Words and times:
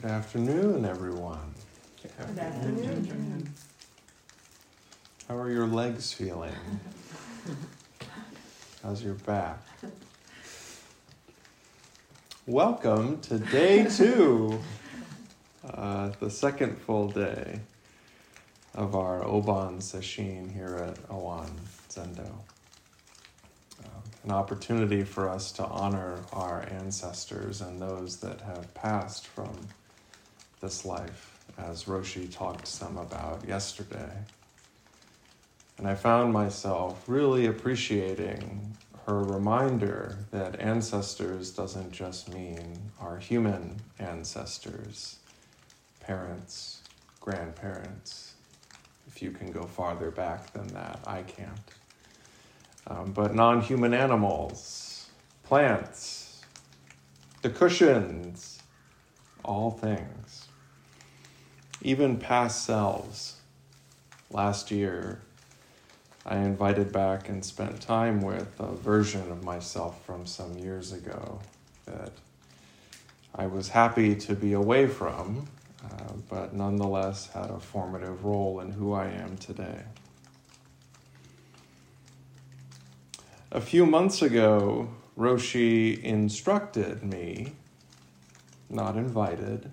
Good 0.00 0.12
afternoon, 0.12 0.84
everyone. 0.84 1.54
Good 2.00 2.38
afternoon. 2.38 3.52
How 5.26 5.36
are 5.36 5.50
your 5.50 5.66
legs 5.66 6.12
feeling? 6.12 6.54
How's 8.80 9.02
your 9.02 9.14
back? 9.14 9.58
Welcome 12.46 13.20
to 13.22 13.40
day 13.40 13.88
two, 13.90 14.60
uh, 15.68 16.12
the 16.20 16.30
second 16.30 16.78
full 16.78 17.08
day 17.08 17.58
of 18.76 18.94
our 18.94 19.24
O-Bon 19.24 19.78
Sesshin 19.78 20.52
here 20.52 20.76
at 20.76 21.10
O-An 21.10 21.50
Zendo. 21.90 22.30
Uh, 23.84 23.88
an 24.22 24.30
opportunity 24.30 25.02
for 25.02 25.28
us 25.28 25.50
to 25.52 25.64
honor 25.64 26.20
our 26.32 26.64
ancestors 26.70 27.60
and 27.60 27.82
those 27.82 28.18
that 28.18 28.40
have 28.42 28.72
passed 28.74 29.26
from 29.26 29.58
this 30.60 30.84
life, 30.84 31.38
as 31.56 31.84
Roshi 31.84 32.32
talked 32.32 32.66
some 32.66 32.96
about 32.98 33.46
yesterday. 33.46 34.12
And 35.78 35.86
I 35.86 35.94
found 35.94 36.32
myself 36.32 37.04
really 37.06 37.46
appreciating 37.46 38.76
her 39.06 39.22
reminder 39.22 40.18
that 40.32 40.60
ancestors 40.60 41.50
doesn't 41.50 41.92
just 41.92 42.34
mean 42.34 42.76
our 43.00 43.16
human 43.16 43.76
ancestors, 43.98 45.18
parents, 46.00 46.82
grandparents. 47.20 48.34
If 49.06 49.22
you 49.22 49.30
can 49.30 49.52
go 49.52 49.62
farther 49.62 50.10
back 50.10 50.52
than 50.52 50.66
that, 50.68 51.00
I 51.06 51.22
can't. 51.22 51.58
Um, 52.88 53.12
but 53.12 53.34
non 53.34 53.60
human 53.60 53.94
animals, 53.94 55.08
plants, 55.44 56.42
the 57.42 57.50
cushions, 57.50 58.58
all 59.44 59.70
things 59.70 60.47
even 61.82 62.18
past 62.18 62.64
selves. 62.64 63.36
Last 64.30 64.70
year, 64.70 65.20
I 66.26 66.38
invited 66.38 66.92
back 66.92 67.28
and 67.28 67.44
spent 67.44 67.80
time 67.80 68.20
with 68.20 68.48
a 68.58 68.74
version 68.74 69.30
of 69.30 69.42
myself 69.42 70.04
from 70.04 70.26
some 70.26 70.58
years 70.58 70.92
ago 70.92 71.40
that 71.86 72.12
I 73.34 73.46
was 73.46 73.68
happy 73.68 74.14
to 74.16 74.34
be 74.34 74.52
away 74.52 74.86
from, 74.86 75.48
uh, 75.84 76.12
but 76.28 76.54
nonetheless 76.54 77.28
had 77.28 77.50
a 77.50 77.60
formative 77.60 78.24
role 78.24 78.60
in 78.60 78.72
who 78.72 78.92
I 78.92 79.06
am 79.06 79.36
today. 79.38 79.84
A 83.50 83.60
few 83.60 83.86
months 83.86 84.20
ago, 84.20 84.90
Roshi 85.16 86.02
instructed 86.02 87.02
me, 87.02 87.54
not 88.68 88.96
invited, 88.96 89.70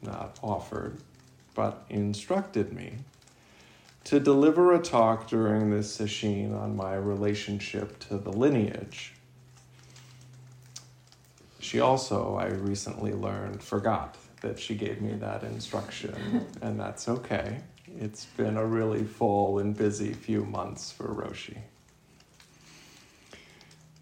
not 0.00 0.38
offered, 0.42 1.02
but 1.58 1.82
instructed 1.88 2.72
me 2.72 2.92
to 4.04 4.20
deliver 4.20 4.72
a 4.72 4.78
talk 4.78 5.26
during 5.26 5.70
this 5.70 5.92
session 5.92 6.54
on 6.54 6.76
my 6.76 6.94
relationship 6.94 7.98
to 7.98 8.16
the 8.16 8.30
lineage. 8.30 9.12
She 11.58 11.80
also, 11.80 12.36
I 12.36 12.46
recently 12.46 13.12
learned, 13.12 13.60
forgot 13.60 14.16
that 14.40 14.60
she 14.60 14.76
gave 14.76 15.02
me 15.02 15.14
that 15.14 15.42
instruction, 15.42 16.46
and 16.62 16.78
that's 16.78 17.08
okay. 17.08 17.58
It's 17.98 18.26
been 18.26 18.56
a 18.56 18.64
really 18.64 19.02
full 19.02 19.58
and 19.58 19.76
busy 19.76 20.12
few 20.12 20.44
months 20.44 20.92
for 20.92 21.08
Roshi. 21.08 21.56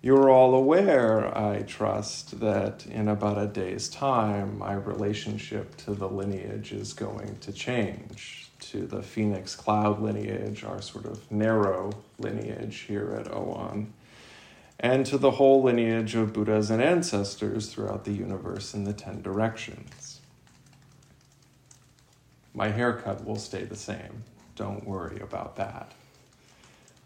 You're 0.06 0.30
all 0.30 0.54
aware, 0.54 1.36
I 1.36 1.62
trust, 1.62 2.38
that 2.38 2.86
in 2.86 3.08
about 3.08 3.38
a 3.38 3.48
day's 3.48 3.88
time, 3.88 4.56
my 4.56 4.72
relationship 4.74 5.76
to 5.78 5.94
the 5.94 6.08
lineage 6.08 6.70
is 6.70 6.92
going 6.92 7.38
to 7.40 7.50
change 7.50 8.48
to 8.60 8.86
the 8.86 9.02
Phoenix 9.02 9.56
Cloud 9.56 10.00
lineage, 10.00 10.62
our 10.62 10.80
sort 10.80 11.06
of 11.06 11.28
narrow 11.32 11.90
lineage 12.20 12.82
here 12.82 13.16
at 13.18 13.34
O-An, 13.34 13.92
and 14.78 15.04
to 15.06 15.18
the 15.18 15.32
whole 15.32 15.64
lineage 15.64 16.14
of 16.14 16.32
Buddhas 16.32 16.70
and 16.70 16.80
ancestors 16.80 17.74
throughout 17.74 18.04
the 18.04 18.12
universe 18.12 18.74
in 18.74 18.84
the 18.84 18.92
ten 18.92 19.22
directions. 19.22 20.20
My 22.54 22.68
haircut 22.68 23.26
will 23.26 23.40
stay 23.40 23.64
the 23.64 23.74
same. 23.74 24.22
Don't 24.54 24.86
worry 24.86 25.18
about 25.18 25.56
that. 25.56 25.90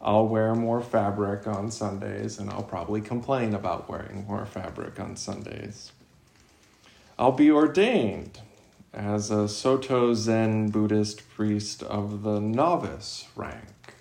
I'll 0.02 0.26
wear 0.26 0.54
more 0.54 0.80
fabric 0.80 1.46
on 1.46 1.70
Sundays, 1.70 2.38
and 2.38 2.48
I'll 2.48 2.62
probably 2.62 3.02
complain 3.02 3.54
about 3.54 3.88
wearing 3.88 4.26
more 4.26 4.46
fabric 4.46 4.98
on 4.98 5.16
Sundays. 5.16 5.92
I'll 7.18 7.32
be 7.32 7.50
ordained 7.50 8.40
as 8.94 9.30
a 9.30 9.46
Soto 9.46 10.14
Zen 10.14 10.70
Buddhist 10.70 11.28
priest 11.30 11.82
of 11.82 12.22
the 12.22 12.40
novice 12.40 13.28
rank. 13.36 13.94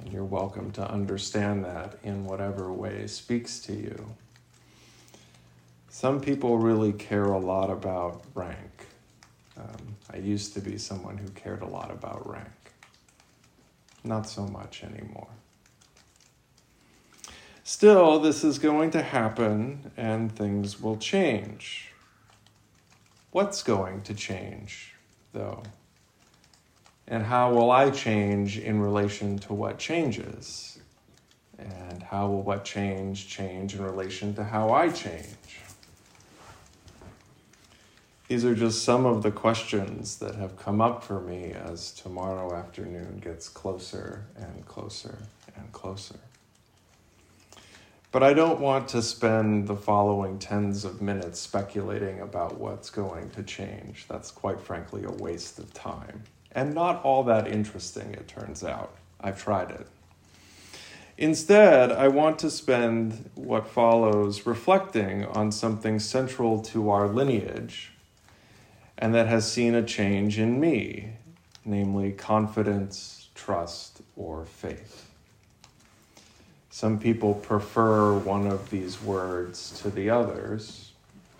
And 0.00 0.12
you're 0.12 0.24
welcome 0.24 0.70
to 0.72 0.90
understand 0.90 1.64
that 1.64 1.98
in 2.02 2.24
whatever 2.24 2.72
way 2.72 3.06
speaks 3.06 3.60
to 3.60 3.74
you. 3.74 4.14
Some 5.90 6.20
people 6.20 6.58
really 6.58 6.92
care 6.92 7.24
a 7.24 7.38
lot 7.38 7.70
about 7.70 8.24
rank. 8.34 8.86
Um, 9.56 9.96
I 10.12 10.16
used 10.16 10.54
to 10.54 10.60
be 10.60 10.78
someone 10.78 11.18
who 11.18 11.28
cared 11.28 11.62
a 11.62 11.68
lot 11.68 11.90
about 11.90 12.28
rank. 12.28 12.48
Not 14.04 14.28
so 14.28 14.46
much 14.46 14.84
anymore. 14.84 15.28
Still, 17.66 18.20
this 18.20 18.44
is 18.44 18.58
going 18.58 18.90
to 18.90 19.02
happen 19.02 19.90
and 19.96 20.30
things 20.30 20.80
will 20.80 20.98
change. 20.98 21.88
What's 23.30 23.62
going 23.62 24.02
to 24.02 24.14
change, 24.14 24.94
though? 25.32 25.62
And 27.08 27.24
how 27.24 27.52
will 27.52 27.70
I 27.70 27.90
change 27.90 28.58
in 28.58 28.80
relation 28.80 29.38
to 29.40 29.54
what 29.54 29.78
changes? 29.78 30.78
And 31.58 32.02
how 32.02 32.28
will 32.28 32.42
what 32.42 32.64
change 32.64 33.28
change 33.28 33.74
in 33.74 33.82
relation 33.82 34.34
to 34.34 34.44
how 34.44 34.70
I 34.70 34.90
change? 34.90 35.60
These 38.26 38.46
are 38.46 38.54
just 38.54 38.84
some 38.84 39.04
of 39.04 39.22
the 39.22 39.30
questions 39.30 40.16
that 40.16 40.34
have 40.36 40.56
come 40.56 40.80
up 40.80 41.04
for 41.04 41.20
me 41.20 41.52
as 41.52 41.92
tomorrow 41.92 42.54
afternoon 42.54 43.20
gets 43.22 43.50
closer 43.50 44.24
and 44.34 44.64
closer 44.64 45.18
and 45.54 45.70
closer. 45.72 46.18
But 48.12 48.22
I 48.22 48.32
don't 48.32 48.60
want 48.60 48.88
to 48.88 49.02
spend 49.02 49.68
the 49.68 49.76
following 49.76 50.38
tens 50.38 50.86
of 50.86 51.02
minutes 51.02 51.38
speculating 51.38 52.20
about 52.20 52.58
what's 52.58 52.88
going 52.88 53.28
to 53.30 53.42
change. 53.42 54.06
That's 54.08 54.30
quite 54.30 54.60
frankly 54.60 55.04
a 55.04 55.10
waste 55.10 55.58
of 55.58 55.74
time. 55.74 56.22
And 56.52 56.72
not 56.72 57.02
all 57.02 57.24
that 57.24 57.46
interesting, 57.46 58.14
it 58.14 58.26
turns 58.26 58.64
out. 58.64 58.96
I've 59.20 59.42
tried 59.42 59.70
it. 59.70 59.86
Instead, 61.18 61.92
I 61.92 62.08
want 62.08 62.38
to 62.38 62.50
spend 62.50 63.28
what 63.34 63.68
follows 63.68 64.46
reflecting 64.46 65.26
on 65.26 65.52
something 65.52 65.98
central 65.98 66.62
to 66.62 66.88
our 66.88 67.06
lineage 67.06 67.93
and 68.98 69.14
that 69.14 69.26
has 69.26 69.50
seen 69.50 69.74
a 69.74 69.82
change 69.82 70.38
in 70.38 70.60
me, 70.60 71.10
namely 71.64 72.12
confidence, 72.12 73.28
trust, 73.34 74.02
or 74.16 74.44
faith. 74.44 75.10
Some 76.70 76.98
people 76.98 77.34
prefer 77.34 78.14
one 78.14 78.46
of 78.46 78.70
these 78.70 79.00
words 79.02 79.80
to 79.80 79.90
the 79.90 80.10
others. 80.10 80.92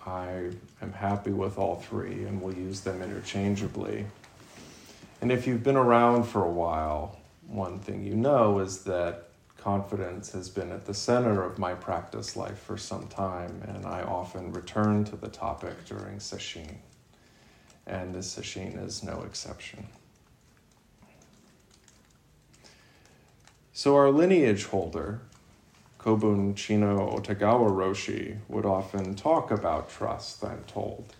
I 0.05 0.51
am 0.81 0.93
happy 0.93 1.31
with 1.31 1.57
all 1.57 1.75
three 1.75 2.23
and 2.23 2.41
will 2.41 2.53
use 2.53 2.81
them 2.81 3.01
interchangeably. 3.01 4.05
And 5.21 5.31
if 5.31 5.47
you've 5.47 5.63
been 5.63 5.75
around 5.75 6.23
for 6.23 6.43
a 6.43 6.51
while, 6.51 7.17
one 7.47 7.79
thing 7.79 8.03
you 8.03 8.15
know 8.15 8.59
is 8.59 8.83
that 8.83 9.29
confidence 9.57 10.31
has 10.33 10.49
been 10.49 10.71
at 10.71 10.85
the 10.85 10.93
center 10.93 11.43
of 11.43 11.57
my 11.57 11.73
practice 11.73 12.35
life 12.35 12.59
for 12.59 12.77
some 12.77 13.07
time, 13.07 13.61
and 13.67 13.85
I 13.85 14.03
often 14.03 14.51
return 14.53 15.03
to 15.05 15.15
the 15.15 15.27
topic 15.27 15.85
during 15.85 16.17
sesshin 16.17 16.75
and 17.87 18.13
this 18.13 18.35
sesshin 18.35 18.83
is 18.83 19.03
no 19.03 19.21
exception. 19.21 19.87
So, 23.73 23.95
our 23.95 24.09
lineage 24.09 24.65
holder, 24.65 25.19
Kobun 25.99 26.55
Chino 26.55 27.09
Otogawa 27.17 27.69
Roshi, 27.69 28.37
would 28.47 28.65
often 28.65 29.15
talk 29.15 29.51
about 29.51 29.89
trust, 29.89 30.43
I'm 30.43 30.63
told, 30.65 31.13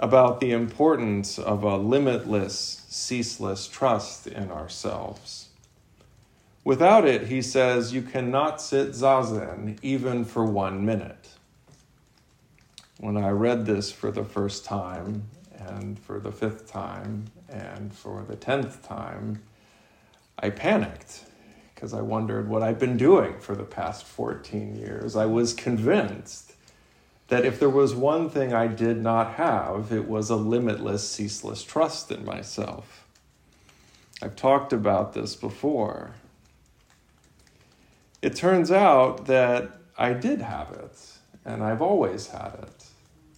about 0.00 0.40
the 0.40 0.52
importance 0.52 1.38
of 1.38 1.62
a 1.62 1.76
limitless, 1.76 2.86
ceaseless 2.88 3.68
trust 3.68 4.26
in 4.26 4.50
ourselves. 4.50 5.48
Without 6.64 7.06
it, 7.06 7.26
he 7.26 7.42
says, 7.42 7.92
you 7.92 8.00
cannot 8.00 8.60
sit 8.60 8.92
zazen 8.92 9.78
even 9.82 10.24
for 10.24 10.46
one 10.46 10.84
minute. 10.86 11.28
When 12.98 13.18
I 13.18 13.28
read 13.30 13.66
this 13.66 13.92
for 13.92 14.10
the 14.10 14.24
first 14.24 14.64
time, 14.64 15.24
and 15.58 15.98
for 15.98 16.18
the 16.20 16.32
fifth 16.32 16.70
time, 16.70 17.26
and 17.48 17.92
for 17.92 18.24
the 18.26 18.36
tenth 18.36 18.86
time, 18.86 19.42
I 20.38 20.50
panicked 20.50 21.24
because 21.74 21.92
I 21.92 22.00
wondered 22.00 22.48
what 22.48 22.62
I'd 22.62 22.78
been 22.78 22.96
doing 22.96 23.38
for 23.40 23.54
the 23.54 23.64
past 23.64 24.04
14 24.04 24.76
years. 24.76 25.16
I 25.16 25.26
was 25.26 25.52
convinced 25.52 26.54
that 27.28 27.44
if 27.44 27.58
there 27.58 27.70
was 27.70 27.94
one 27.94 28.28
thing 28.30 28.52
I 28.52 28.66
did 28.66 29.02
not 29.02 29.34
have, 29.34 29.92
it 29.92 30.06
was 30.06 30.30
a 30.30 30.36
limitless, 30.36 31.08
ceaseless 31.08 31.62
trust 31.62 32.10
in 32.10 32.24
myself. 32.24 33.06
I've 34.22 34.36
talked 34.36 34.72
about 34.72 35.14
this 35.14 35.34
before. 35.34 36.14
It 38.22 38.36
turns 38.36 38.70
out 38.70 39.26
that 39.26 39.78
I 39.98 40.12
did 40.12 40.40
have 40.40 40.72
it, 40.72 40.98
and 41.44 41.62
I've 41.62 41.82
always 41.82 42.28
had 42.28 42.56
it. 42.62 42.73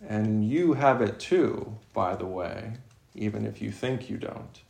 And 0.08 0.48
you 0.48 0.74
have 0.74 1.02
it 1.02 1.18
too, 1.18 1.76
by 1.92 2.14
the 2.14 2.26
way, 2.26 2.74
even 3.14 3.44
if 3.44 3.60
you 3.60 3.72
think 3.72 4.08
you 4.08 4.16
don't. 4.16 4.60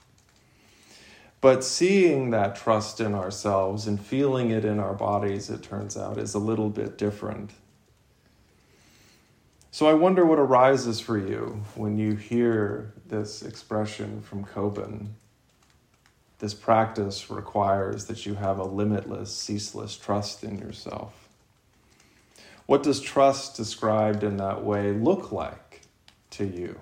But 1.41 1.63
seeing 1.63 2.31
that 2.31 2.57
trust 2.57 3.01
in 3.01 3.15
ourselves 3.15 3.87
and 3.87 4.01
feeling 4.01 4.51
it 4.51 4.65
in 4.65 4.81
our 4.81 4.95
bodies, 4.95 5.51
it 5.51 5.63
turns 5.63 5.97
out, 5.97 6.17
is 6.19 6.35
a 6.35 6.39
little 6.39 6.71
bit 6.71 6.97
different. 6.97 7.53
So 9.71 9.87
I 9.87 9.93
wonder 9.93 10.25
what 10.25 10.39
arises 10.39 11.01
for 11.01 11.19
you 11.19 11.63
when 11.75 11.99
you 11.99 12.17
hear 12.17 12.95
this 13.07 13.43
expression 13.43 14.23
from 14.23 14.43
Kobun. 14.43 15.09
This 16.39 16.55
practice 16.55 17.31
requires 17.31 18.07
that 18.07 18.25
you 18.25 18.35
have 18.37 18.59
a 18.59 18.65
limitless, 18.65 19.37
ceaseless 19.37 19.97
trust 19.99 20.43
in 20.45 20.59
yourself. 20.59 21.26
What 22.67 22.83
does 22.83 23.01
trust 23.01 23.57
described 23.57 24.23
in 24.25 24.37
that 24.39 24.65
way 24.65 24.93
look 24.93 25.31
like 25.33 25.83
to 26.31 26.45
you? 26.45 26.79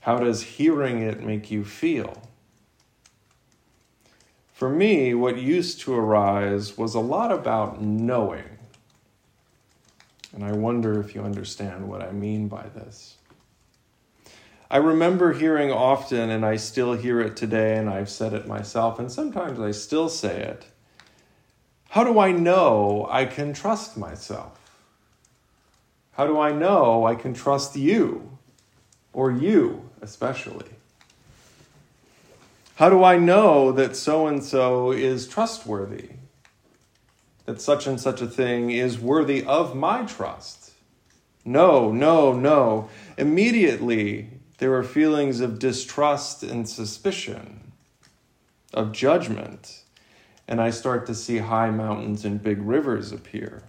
How 0.00 0.18
does 0.18 0.42
hearing 0.42 1.02
it 1.02 1.22
make 1.22 1.50
you 1.50 1.62
feel? 1.64 2.22
For 4.54 4.68
me, 4.68 5.14
what 5.14 5.38
used 5.38 5.80
to 5.80 5.94
arise 5.94 6.76
was 6.76 6.94
a 6.94 7.00
lot 7.00 7.32
about 7.32 7.82
knowing. 7.82 8.44
And 10.34 10.44
I 10.44 10.52
wonder 10.52 11.00
if 11.00 11.14
you 11.14 11.22
understand 11.22 11.88
what 11.88 12.02
I 12.02 12.12
mean 12.12 12.48
by 12.48 12.66
this. 12.74 13.16
I 14.70 14.76
remember 14.76 15.32
hearing 15.32 15.72
often, 15.72 16.30
and 16.30 16.46
I 16.46 16.56
still 16.56 16.92
hear 16.92 17.20
it 17.20 17.36
today, 17.36 17.76
and 17.76 17.90
I've 17.90 18.08
said 18.08 18.32
it 18.32 18.46
myself, 18.46 18.98
and 18.98 19.10
sometimes 19.10 19.58
I 19.58 19.72
still 19.72 20.08
say 20.08 20.42
it. 20.42 20.66
How 21.90 22.04
do 22.04 22.20
I 22.20 22.30
know 22.30 23.08
I 23.10 23.24
can 23.24 23.52
trust 23.52 23.96
myself? 23.96 24.56
How 26.12 26.24
do 26.24 26.38
I 26.38 26.52
know 26.52 27.04
I 27.04 27.16
can 27.16 27.34
trust 27.34 27.74
you, 27.74 28.38
or 29.12 29.32
you 29.32 29.90
especially? 30.00 30.68
How 32.76 32.90
do 32.90 33.02
I 33.02 33.18
know 33.18 33.72
that 33.72 33.96
so 33.96 34.28
and 34.28 34.42
so 34.44 34.92
is 34.92 35.26
trustworthy? 35.26 36.10
That 37.46 37.60
such 37.60 37.88
and 37.88 38.00
such 38.00 38.22
a 38.22 38.28
thing 38.28 38.70
is 38.70 39.00
worthy 39.00 39.42
of 39.42 39.74
my 39.74 40.04
trust? 40.04 40.70
No, 41.44 41.90
no, 41.90 42.32
no. 42.32 42.88
Immediately, 43.18 44.30
there 44.58 44.74
are 44.74 44.84
feelings 44.84 45.40
of 45.40 45.58
distrust 45.58 46.44
and 46.44 46.68
suspicion, 46.68 47.72
of 48.72 48.92
judgment, 48.92 49.82
and 50.50 50.60
I 50.60 50.68
start 50.68 51.06
to 51.06 51.14
see 51.14 51.38
high 51.38 51.70
mountains 51.70 52.26
and 52.26 52.42
big 52.42 52.60
rivers 52.60 53.10
appear. 53.10 53.62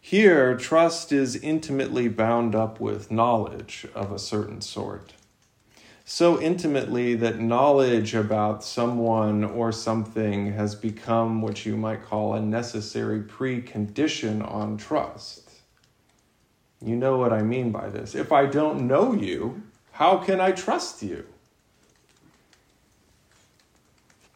Here, 0.00 0.56
trust 0.56 1.12
is 1.12 1.36
intimately 1.36 2.08
bound 2.08 2.54
up 2.54 2.80
with 2.80 3.10
knowledge 3.10 3.86
of 3.94 4.10
a 4.10 4.18
certain 4.18 4.62
sort 4.62 5.12
so 6.04 6.38
intimately 6.40 7.14
that 7.14 7.40
knowledge 7.40 8.14
about 8.14 8.62
someone 8.62 9.42
or 9.42 9.72
something 9.72 10.52
has 10.52 10.74
become 10.74 11.40
what 11.40 11.64
you 11.64 11.76
might 11.78 12.04
call 12.04 12.34
a 12.34 12.40
necessary 12.40 13.20
precondition 13.20 14.46
on 14.46 14.76
trust. 14.76 15.50
You 16.82 16.96
know 16.96 17.16
what 17.16 17.32
I 17.32 17.42
mean 17.42 17.72
by 17.72 17.88
this. 17.88 18.14
If 18.14 18.32
I 18.32 18.44
don't 18.44 18.86
know 18.86 19.14
you, 19.14 19.62
how 19.92 20.18
can 20.18 20.42
I 20.42 20.52
trust 20.52 21.02
you? 21.02 21.24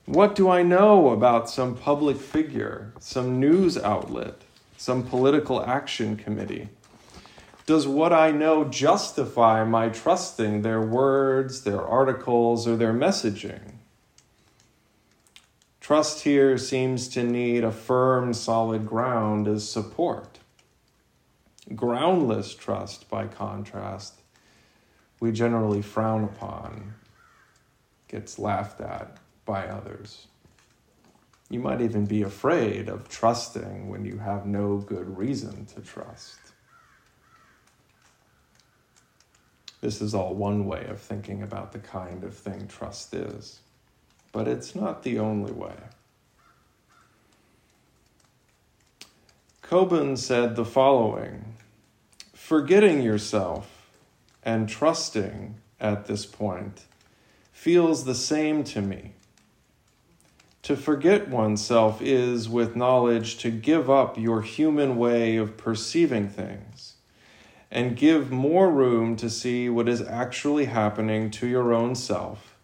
What 0.09 0.35
do 0.35 0.49
I 0.49 0.63
know 0.63 1.11
about 1.11 1.51
some 1.51 1.77
public 1.77 2.17
figure, 2.17 2.95
some 2.99 3.39
news 3.39 3.77
outlet, 3.77 4.41
some 4.79 5.03
political 5.03 5.63
action 5.63 6.17
committee? 6.17 6.71
Does 7.67 7.87
what 7.87 8.11
I 8.11 8.31
know 8.31 8.65
justify 8.65 9.65
my 9.65 9.91
trusting 9.91 10.63
their 10.63 10.81
words, 10.81 11.63
their 11.63 11.83
articles, 11.83 12.67
or 12.67 12.75
their 12.75 12.95
messaging? 12.95 13.75
Trust 15.79 16.25
here 16.25 16.57
seems 16.57 17.09
to 17.09 17.23
need 17.23 17.63
a 17.63 17.71
firm, 17.71 18.33
solid 18.33 18.87
ground 18.87 19.47
as 19.47 19.69
support. 19.69 20.39
Groundless 21.75 22.55
trust, 22.55 23.11
by 23.11 23.27
contrast, 23.27 24.15
we 25.21 25.33
generally 25.33 25.83
frown 25.83 26.25
upon, 26.25 26.95
gets 28.09 28.39
laughed 28.39 28.81
at 28.81 29.19
by 29.49 29.67
others. 29.67 30.27
You 31.49 31.59
might 31.59 31.81
even 31.81 32.05
be 32.05 32.21
afraid 32.21 32.89
of 32.91 33.09
trusting 33.09 33.89
when 33.89 34.05
you 34.05 34.19
have 34.19 34.45
no 34.45 34.77
good 34.77 35.17
reason 35.17 35.65
to 35.75 35.81
trust. 35.81 36.39
This 39.81 40.03
is 40.03 40.15
all 40.15 40.35
one 40.35 40.67
way 40.67 40.85
of 40.89 41.00
thinking 41.00 41.43
about 41.43 41.73
the 41.73 41.79
kind 41.79 42.25
of 42.25 42.37
thing 42.37 42.69
trust 42.69 43.15
is, 43.15 43.61
but 44.33 44.47
it's 44.47 44.75
not 44.75 45.03
the 45.03 45.19
only 45.19 45.53
way. 45.53 45.77
Kobun 49.62 50.19
said 50.19 50.56
the 50.56 50.65
following 50.65 51.55
Forgetting 52.35 53.00
yourself 53.03 53.91
and 54.43 54.69
trusting 54.69 55.55
at 55.81 56.06
this 56.06 56.27
point 56.27 56.85
feels 57.53 58.05
the 58.05 58.15
same 58.15 58.62
to 58.65 58.83
me. 58.83 59.12
To 60.63 60.77
forget 60.77 61.29
oneself 61.29 62.03
is, 62.03 62.49
with 62.49 62.77
knowledge, 62.77 63.39
to 63.39 63.51
give 63.51 63.89
up 63.89 64.19
your 64.19 64.43
human 64.43 64.97
way 64.97 65.37
of 65.37 65.57
perceiving 65.57 66.29
things 66.29 66.95
and 67.71 67.97
give 67.97 68.31
more 68.31 68.71
room 68.71 69.17
to 69.17 69.29
see 69.31 69.69
what 69.69 69.89
is 69.89 70.03
actually 70.03 70.67
happening 70.67 71.31
to 71.31 71.47
your 71.47 71.73
own 71.73 71.95
self 71.95 72.57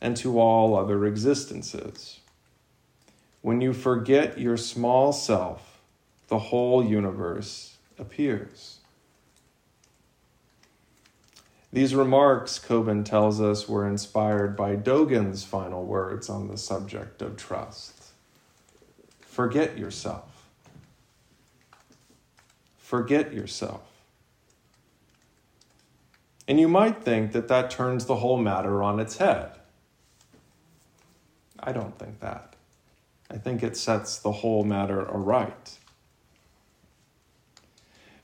and 0.00 0.16
to 0.16 0.38
all 0.38 0.76
other 0.76 1.06
existences. 1.06 2.20
When 3.42 3.60
you 3.60 3.72
forget 3.72 4.38
your 4.38 4.56
small 4.56 5.12
self, 5.12 5.78
the 6.28 6.38
whole 6.38 6.84
universe 6.84 7.76
appears. 7.98 8.75
These 11.76 11.94
remarks, 11.94 12.58
Kobun 12.58 13.04
tells 13.04 13.38
us, 13.38 13.68
were 13.68 13.86
inspired 13.86 14.56
by 14.56 14.76
Dogen's 14.76 15.44
final 15.44 15.84
words 15.84 16.30
on 16.30 16.48
the 16.48 16.56
subject 16.56 17.20
of 17.20 17.36
trust. 17.36 18.12
Forget 19.20 19.76
yourself. 19.76 20.48
Forget 22.78 23.34
yourself. 23.34 23.82
And 26.48 26.58
you 26.58 26.66
might 26.66 27.04
think 27.04 27.32
that 27.32 27.48
that 27.48 27.70
turns 27.70 28.06
the 28.06 28.16
whole 28.16 28.38
matter 28.38 28.82
on 28.82 28.98
its 28.98 29.18
head. 29.18 29.50
I 31.60 31.72
don't 31.72 31.98
think 31.98 32.20
that. 32.20 32.56
I 33.30 33.36
think 33.36 33.62
it 33.62 33.76
sets 33.76 34.16
the 34.16 34.32
whole 34.32 34.64
matter 34.64 35.06
aright. 35.06 35.76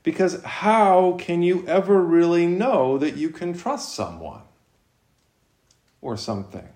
Because 0.02 0.42
how 0.42 1.16
can 1.18 1.42
you 1.42 1.64
ever 1.66 2.02
really 2.02 2.46
know 2.46 2.98
that 2.98 3.16
you 3.16 3.30
can 3.30 3.56
trust 3.56 3.94
someone 3.94 4.42
or 6.00 6.16
something? 6.16 6.68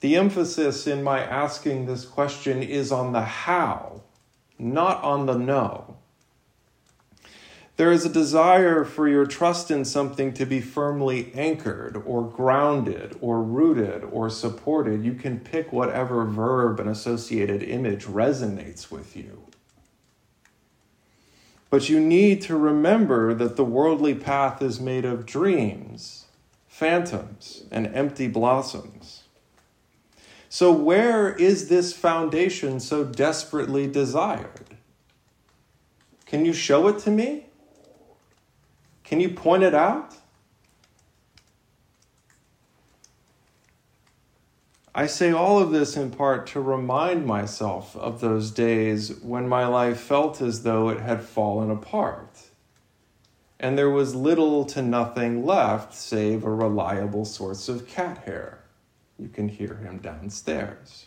The 0.00 0.16
emphasis 0.16 0.86
in 0.86 1.02
my 1.02 1.20
asking 1.20 1.86
this 1.86 2.04
question 2.04 2.62
is 2.62 2.92
on 2.92 3.12
the 3.12 3.22
how, 3.22 4.02
not 4.58 5.02
on 5.02 5.26
the 5.26 5.36
no. 5.36 5.96
There 7.76 7.92
is 7.92 8.06
a 8.06 8.10
desire 8.10 8.84
for 8.84 9.06
your 9.06 9.26
trust 9.26 9.70
in 9.70 9.84
something 9.84 10.32
to 10.34 10.46
be 10.46 10.60
firmly 10.60 11.30
anchored 11.34 12.02
or 12.06 12.22
grounded 12.22 13.16
or 13.20 13.42
rooted 13.42 14.02
or 14.04 14.30
supported. 14.30 15.04
You 15.04 15.12
can 15.12 15.40
pick 15.40 15.72
whatever 15.72 16.24
verb 16.24 16.80
and 16.80 16.88
associated 16.88 17.62
image 17.62 18.04
resonates 18.04 18.90
with 18.90 19.14
you. 19.14 19.45
But 21.76 21.90
you 21.90 22.00
need 22.00 22.40
to 22.40 22.56
remember 22.56 23.34
that 23.34 23.56
the 23.56 23.64
worldly 23.64 24.14
path 24.14 24.62
is 24.62 24.80
made 24.80 25.04
of 25.04 25.26
dreams, 25.26 26.24
phantoms, 26.66 27.64
and 27.70 27.86
empty 27.88 28.28
blossoms. 28.28 29.24
So, 30.48 30.72
where 30.72 31.34
is 31.34 31.68
this 31.68 31.92
foundation 31.92 32.80
so 32.80 33.04
desperately 33.04 33.86
desired? 33.86 34.78
Can 36.24 36.46
you 36.46 36.54
show 36.54 36.88
it 36.88 36.98
to 37.00 37.10
me? 37.10 37.44
Can 39.04 39.20
you 39.20 39.28
point 39.28 39.62
it 39.62 39.74
out? 39.74 40.14
I 44.98 45.06
say 45.06 45.30
all 45.30 45.58
of 45.58 45.72
this 45.72 45.94
in 45.94 46.10
part 46.10 46.46
to 46.48 46.60
remind 46.60 47.26
myself 47.26 47.94
of 47.96 48.22
those 48.22 48.50
days 48.50 49.14
when 49.20 49.46
my 49.46 49.66
life 49.66 50.00
felt 50.00 50.40
as 50.40 50.62
though 50.62 50.88
it 50.88 51.00
had 51.00 51.22
fallen 51.22 51.70
apart, 51.70 52.40
and 53.60 53.76
there 53.76 53.90
was 53.90 54.14
little 54.14 54.64
to 54.64 54.80
nothing 54.80 55.44
left 55.44 55.92
save 55.92 56.44
a 56.44 56.50
reliable 56.50 57.26
source 57.26 57.68
of 57.68 57.86
cat 57.86 58.24
hair. 58.24 58.64
You 59.18 59.28
can 59.28 59.50
hear 59.50 59.74
him 59.74 59.98
downstairs. 59.98 61.04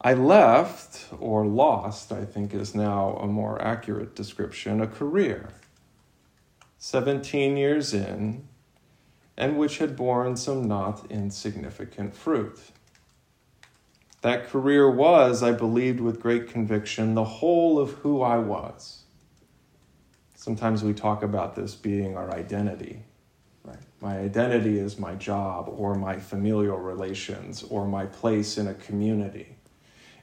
I 0.00 0.14
left, 0.14 1.06
or 1.18 1.44
lost, 1.44 2.12
I 2.12 2.24
think 2.24 2.54
is 2.54 2.72
now 2.72 3.16
a 3.16 3.26
more 3.26 3.60
accurate 3.60 4.14
description, 4.14 4.80
a 4.80 4.86
career. 4.86 5.48
17 6.78 7.56
years 7.56 7.92
in, 7.92 8.46
and 9.36 9.58
which 9.58 9.78
had 9.78 9.96
borne 9.96 10.36
some 10.36 10.66
not 10.66 11.10
insignificant 11.10 12.14
fruit. 12.14 12.58
That 14.22 14.48
career 14.48 14.90
was, 14.90 15.42
I 15.42 15.52
believed 15.52 16.00
with 16.00 16.20
great 16.20 16.48
conviction, 16.48 17.14
the 17.14 17.24
whole 17.24 17.78
of 17.78 17.92
who 17.92 18.22
I 18.22 18.38
was. 18.38 19.02
Sometimes 20.34 20.82
we 20.82 20.94
talk 20.94 21.22
about 21.22 21.54
this 21.54 21.74
being 21.74 22.16
our 22.16 22.32
identity. 22.32 23.02
Right? 23.62 23.78
My 24.00 24.18
identity 24.18 24.78
is 24.78 24.98
my 24.98 25.14
job 25.16 25.68
or 25.68 25.94
my 25.94 26.18
familial 26.18 26.78
relations 26.78 27.62
or 27.64 27.86
my 27.86 28.06
place 28.06 28.56
in 28.56 28.68
a 28.68 28.74
community. 28.74 29.56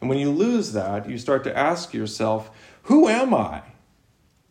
And 0.01 0.09
when 0.09 0.19
you 0.19 0.31
lose 0.31 0.73
that, 0.73 1.09
you 1.09 1.17
start 1.17 1.43
to 1.45 1.57
ask 1.57 1.93
yourself, 1.93 2.49
who 2.83 3.07
am 3.07 3.33
I? 3.33 3.61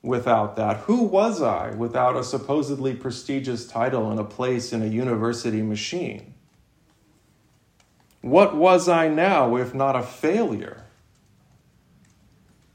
Without 0.02 0.56
that? 0.56 0.78
Who 0.78 1.04
was 1.04 1.40
I 1.40 1.70
without 1.70 2.16
a 2.16 2.24
supposedly 2.24 2.94
prestigious 2.94 3.66
title 3.66 4.10
and 4.10 4.18
a 4.18 4.24
place 4.24 4.72
in 4.72 4.82
a 4.82 4.86
university 4.86 5.62
machine? 5.62 6.34
What 8.20 8.56
was 8.56 8.88
I 8.88 9.08
now 9.08 9.56
if 9.56 9.74
not 9.74 9.96
a 9.96 10.02
failure? 10.02 10.84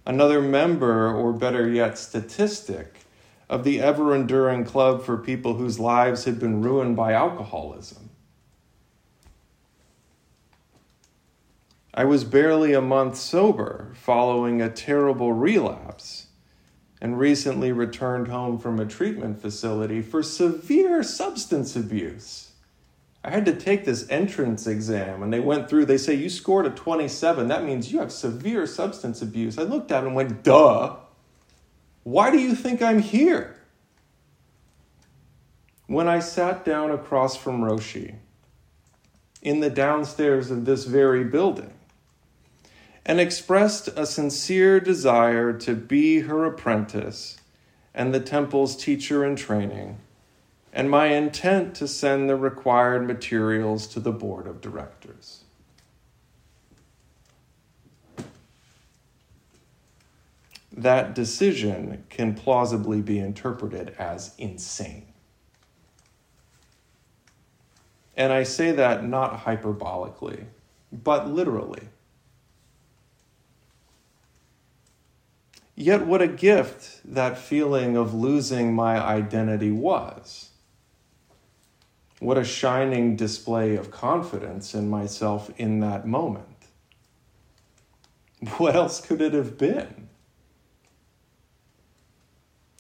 Another 0.05 0.41
member, 0.41 1.13
or 1.13 1.33
better 1.33 1.69
yet, 1.69 1.97
statistic, 1.97 2.99
of 3.49 3.63
the 3.63 3.81
ever 3.81 4.15
enduring 4.15 4.63
club 4.63 5.03
for 5.03 5.17
people 5.17 5.55
whose 5.55 5.79
lives 5.79 6.25
had 6.25 6.39
been 6.39 6.61
ruined 6.61 6.95
by 6.95 7.13
alcoholism. 7.13 8.09
I 11.93 12.03
was 12.03 12.23
barely 12.23 12.73
a 12.73 12.81
month 12.81 13.17
sober 13.17 13.91
following 13.95 14.61
a 14.61 14.69
terrible 14.69 15.33
relapse 15.33 16.26
and 16.99 17.19
recently 17.19 17.71
returned 17.71 18.27
home 18.27 18.57
from 18.57 18.79
a 18.79 18.85
treatment 18.85 19.41
facility 19.41 20.01
for 20.01 20.23
severe 20.23 21.03
substance 21.03 21.75
abuse. 21.75 22.51
I 23.23 23.31
had 23.31 23.45
to 23.45 23.55
take 23.55 23.83
this 23.83 24.09
entrance 24.09 24.67
exam, 24.67 25.21
and 25.21 25.33
they 25.33 25.39
went 25.39 25.69
through. 25.69 25.85
They 25.85 25.97
say, 25.97 26.13
You 26.13 26.29
scored 26.29 26.65
a 26.65 26.69
27. 26.69 27.49
That 27.49 27.65
means 27.65 27.91
you 27.91 27.99
have 27.99 28.11
severe 28.11 28.65
substance 28.65 29.21
abuse. 29.21 29.57
I 29.57 29.63
looked 29.63 29.91
at 29.91 30.03
it 30.03 30.07
and 30.07 30.15
went, 30.15 30.43
Duh. 30.43 30.95
Why 32.03 32.31
do 32.31 32.39
you 32.39 32.55
think 32.55 32.81
I'm 32.81 32.99
here? 32.99 33.59
When 35.87 36.07
I 36.07 36.19
sat 36.19 36.63
down 36.63 36.91
across 36.91 37.35
from 37.35 37.61
Roshi 37.61 38.15
in 39.41 39.59
the 39.59 39.69
downstairs 39.69 40.49
of 40.49 40.65
this 40.65 40.85
very 40.85 41.25
building, 41.25 41.73
and 43.07 43.21
expressed 43.21 43.87
a 43.95 44.05
sincere 44.05 44.81
desire 44.81 45.53
to 45.53 45.73
be 45.73 46.19
her 46.19 46.43
apprentice 46.43 47.37
and 47.95 48.13
the 48.13 48.19
temple's 48.19 48.75
teacher 48.75 49.23
in 49.25 49.37
training, 49.37 49.97
and 50.73 50.91
my 50.91 51.07
intent 51.07 51.73
to 51.73 51.87
send 51.87 52.29
the 52.29 52.35
required 52.35 53.07
materials 53.07 53.87
to 53.87 54.01
the 54.01 54.11
board 54.11 54.45
of 54.45 54.59
directors. 54.59 55.45
That 60.73 61.15
decision 61.15 62.03
can 62.09 62.35
plausibly 62.35 63.01
be 63.01 63.19
interpreted 63.19 63.95
as 63.97 64.35
insane. 64.37 65.07
And 68.17 68.33
I 68.33 68.43
say 68.43 68.73
that 68.73 69.05
not 69.05 69.45
hyperbolically, 69.45 70.43
but 70.91 71.29
literally. 71.29 71.87
Yet, 75.79 76.07
what 76.07 76.23
a 76.23 76.27
gift 76.27 77.01
that 77.05 77.37
feeling 77.37 77.95
of 77.95 78.11
losing 78.11 78.73
my 78.73 78.97
identity 78.97 79.69
was. 79.69 80.49
What 82.19 82.39
a 82.39 82.43
shining 82.43 83.15
display 83.15 83.75
of 83.75 83.91
confidence 83.91 84.73
in 84.73 84.89
myself 84.89 85.51
in 85.55 85.79
that 85.81 86.07
moment. 86.07 86.47
What 88.57 88.75
else 88.75 88.99
could 88.99 89.21
it 89.21 89.33
have 89.33 89.59
been? 89.59 90.09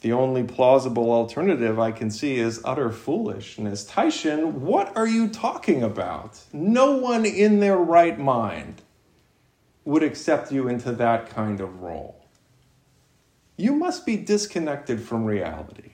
The 0.01 0.13
only 0.13 0.43
plausible 0.43 1.11
alternative 1.11 1.79
I 1.79 1.91
can 1.91 2.09
see 2.09 2.37
is 2.37 2.61
utter 2.65 2.91
foolishness. 2.91 3.87
Taishin, 3.87 4.53
what 4.53 4.95
are 4.97 5.07
you 5.07 5.29
talking 5.29 5.83
about? 5.83 6.39
No 6.51 6.97
one 6.97 7.25
in 7.25 7.59
their 7.59 7.77
right 7.77 8.17
mind 8.17 8.81
would 9.85 10.01
accept 10.01 10.51
you 10.51 10.67
into 10.67 10.91
that 10.93 11.29
kind 11.29 11.61
of 11.61 11.81
role 11.81 12.26
you 13.57 13.73
must 13.73 14.05
be 14.05 14.15
disconnected 14.15 15.01
from 15.01 15.25
reality. 15.25 15.91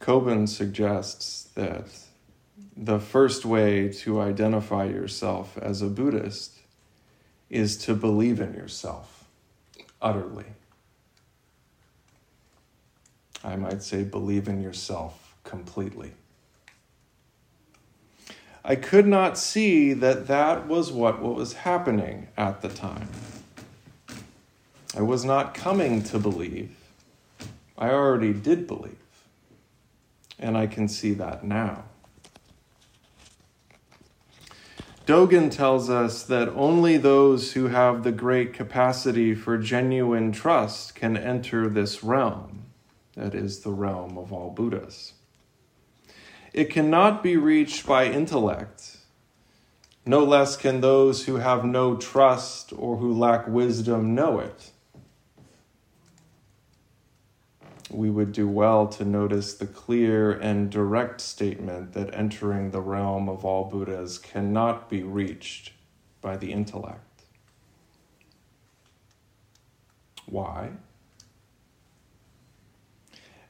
Kobun 0.00 0.48
suggests 0.48 1.50
that 1.54 1.86
the 2.76 3.00
first 3.00 3.44
way 3.44 3.88
to 3.88 4.20
identify 4.20 4.84
yourself 4.84 5.58
as 5.58 5.82
a 5.82 5.88
Buddhist 5.88 6.60
is 7.50 7.76
to 7.78 7.94
believe 7.94 8.40
in 8.40 8.54
yourself 8.54 9.24
utterly. 10.00 10.46
I 13.44 13.56
might 13.56 13.82
say, 13.82 14.04
believe 14.04 14.48
in 14.48 14.62
yourself 14.62 15.34
completely. 15.44 16.12
I 18.68 18.76
could 18.76 19.06
not 19.06 19.38
see 19.38 19.94
that 19.94 20.26
that 20.26 20.66
was 20.66 20.92
what, 20.92 21.22
what 21.22 21.34
was 21.34 21.54
happening 21.54 22.28
at 22.36 22.60
the 22.60 22.68
time. 22.68 23.08
I 24.94 25.00
was 25.00 25.24
not 25.24 25.54
coming 25.54 26.02
to 26.02 26.18
believe. 26.18 26.76
I 27.78 27.88
already 27.88 28.34
did 28.34 28.66
believe. 28.66 28.98
And 30.38 30.54
I 30.54 30.66
can 30.66 30.86
see 30.86 31.14
that 31.14 31.44
now. 31.44 31.84
Dogen 35.06 35.50
tells 35.50 35.88
us 35.88 36.22
that 36.24 36.50
only 36.50 36.98
those 36.98 37.54
who 37.54 37.68
have 37.68 38.04
the 38.04 38.12
great 38.12 38.52
capacity 38.52 39.34
for 39.34 39.56
genuine 39.56 40.30
trust 40.30 40.94
can 40.94 41.16
enter 41.16 41.70
this 41.70 42.04
realm, 42.04 42.66
that 43.14 43.34
is, 43.34 43.60
the 43.60 43.72
realm 43.72 44.18
of 44.18 44.30
all 44.30 44.50
Buddhas. 44.50 45.14
It 46.58 46.70
cannot 46.70 47.22
be 47.22 47.36
reached 47.36 47.86
by 47.86 48.06
intellect. 48.06 48.96
No 50.04 50.24
less 50.24 50.56
can 50.56 50.80
those 50.80 51.26
who 51.26 51.36
have 51.36 51.64
no 51.64 51.94
trust 51.94 52.72
or 52.76 52.96
who 52.96 53.12
lack 53.12 53.46
wisdom 53.46 54.12
know 54.16 54.40
it. 54.40 54.72
We 57.92 58.10
would 58.10 58.32
do 58.32 58.48
well 58.48 58.88
to 58.88 59.04
notice 59.04 59.54
the 59.54 59.68
clear 59.68 60.32
and 60.32 60.68
direct 60.68 61.20
statement 61.20 61.92
that 61.92 62.12
entering 62.12 62.72
the 62.72 62.80
realm 62.80 63.28
of 63.28 63.44
all 63.44 63.66
Buddhas 63.66 64.18
cannot 64.18 64.90
be 64.90 65.04
reached 65.04 65.74
by 66.20 66.36
the 66.36 66.50
intellect. 66.50 67.22
Why? 70.26 70.70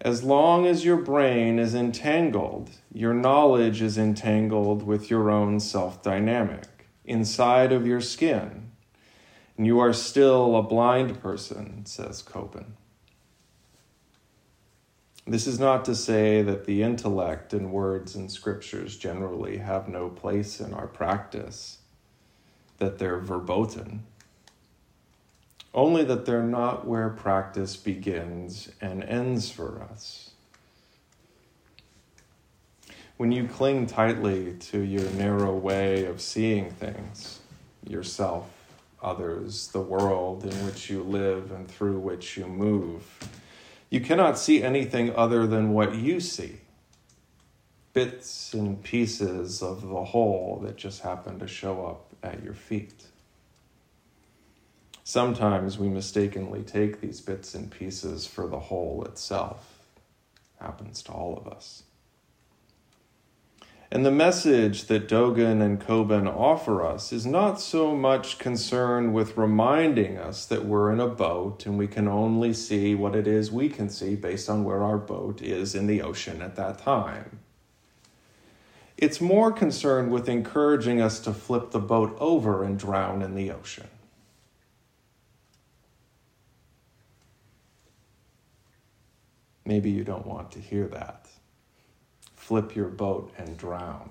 As 0.00 0.22
long 0.22 0.64
as 0.64 0.84
your 0.84 0.96
brain 0.96 1.58
is 1.58 1.74
entangled, 1.74 2.70
your 2.92 3.12
knowledge 3.12 3.82
is 3.82 3.98
entangled 3.98 4.84
with 4.84 5.10
your 5.10 5.28
own 5.30 5.58
self 5.58 6.02
dynamic 6.02 6.66
inside 7.04 7.72
of 7.72 7.86
your 7.86 8.00
skin. 8.00 8.70
And 9.56 9.66
you 9.66 9.80
are 9.80 9.92
still 9.92 10.54
a 10.54 10.62
blind 10.62 11.20
person, 11.20 11.84
says 11.84 12.22
Kobun. 12.22 12.74
This 15.26 15.48
is 15.48 15.58
not 15.58 15.84
to 15.86 15.96
say 15.96 16.42
that 16.42 16.64
the 16.64 16.82
intellect 16.82 17.52
and 17.52 17.72
words 17.72 18.14
and 18.14 18.30
scriptures 18.30 18.96
generally 18.96 19.58
have 19.58 19.88
no 19.88 20.08
place 20.08 20.60
in 20.60 20.72
our 20.72 20.86
practice, 20.86 21.78
that 22.78 22.98
they're 22.98 23.18
verboten 23.18 24.04
only 25.74 26.04
that 26.04 26.24
they're 26.24 26.42
not 26.42 26.86
where 26.86 27.10
practice 27.10 27.76
begins 27.76 28.70
and 28.80 29.04
ends 29.04 29.50
for 29.50 29.82
us. 29.90 30.30
When 33.16 33.32
you 33.32 33.48
cling 33.48 33.86
tightly 33.86 34.54
to 34.54 34.80
your 34.80 35.10
narrow 35.10 35.54
way 35.54 36.04
of 36.04 36.20
seeing 36.20 36.70
things, 36.70 37.40
yourself, 37.86 38.48
others, 39.02 39.68
the 39.68 39.80
world 39.80 40.44
in 40.44 40.54
which 40.64 40.90
you 40.90 41.02
live 41.02 41.50
and 41.52 41.68
through 41.68 41.98
which 41.98 42.36
you 42.36 42.46
move. 42.46 43.18
You 43.90 44.00
cannot 44.00 44.38
see 44.38 44.62
anything 44.62 45.14
other 45.14 45.46
than 45.46 45.72
what 45.72 45.94
you 45.94 46.20
see 46.20 46.60
bits 47.94 48.54
and 48.54 48.80
pieces 48.84 49.60
of 49.60 49.88
the 49.88 50.04
whole 50.04 50.60
that 50.62 50.76
just 50.76 51.02
happen 51.02 51.38
to 51.38 51.48
show 51.48 51.84
up 51.84 52.14
at 52.22 52.44
your 52.44 52.54
feet. 52.54 53.04
Sometimes 55.08 55.78
we 55.78 55.88
mistakenly 55.88 56.60
take 56.62 57.00
these 57.00 57.22
bits 57.22 57.54
and 57.54 57.70
pieces 57.70 58.26
for 58.26 58.46
the 58.46 58.58
whole 58.58 59.02
itself. 59.06 59.78
Happens 60.60 61.02
to 61.04 61.12
all 61.12 61.34
of 61.34 61.50
us. 61.50 61.84
And 63.90 64.04
the 64.04 64.10
message 64.10 64.84
that 64.84 65.08
Dogen 65.08 65.62
and 65.62 65.80
Kobun 65.80 66.28
offer 66.28 66.84
us 66.84 67.10
is 67.10 67.24
not 67.24 67.58
so 67.58 67.96
much 67.96 68.38
concerned 68.38 69.14
with 69.14 69.38
reminding 69.38 70.18
us 70.18 70.44
that 70.44 70.66
we're 70.66 70.92
in 70.92 71.00
a 71.00 71.08
boat 71.08 71.64
and 71.64 71.78
we 71.78 71.86
can 71.86 72.06
only 72.06 72.52
see 72.52 72.94
what 72.94 73.16
it 73.16 73.26
is 73.26 73.50
we 73.50 73.70
can 73.70 73.88
see 73.88 74.14
based 74.14 74.50
on 74.50 74.62
where 74.62 74.82
our 74.82 74.98
boat 74.98 75.40
is 75.40 75.74
in 75.74 75.86
the 75.86 76.02
ocean 76.02 76.42
at 76.42 76.54
that 76.56 76.80
time. 76.80 77.38
It's 78.98 79.22
more 79.22 79.52
concerned 79.52 80.12
with 80.12 80.28
encouraging 80.28 81.00
us 81.00 81.18
to 81.20 81.32
flip 81.32 81.70
the 81.70 81.80
boat 81.80 82.14
over 82.20 82.62
and 82.62 82.78
drown 82.78 83.22
in 83.22 83.34
the 83.34 83.50
ocean. 83.50 83.88
Maybe 89.68 89.90
you 89.90 90.02
don't 90.02 90.26
want 90.26 90.50
to 90.52 90.60
hear 90.60 90.88
that 90.88 91.28
flip 92.34 92.74
your 92.74 92.88
boat 92.88 93.30
and 93.36 93.54
drown. 93.58 94.08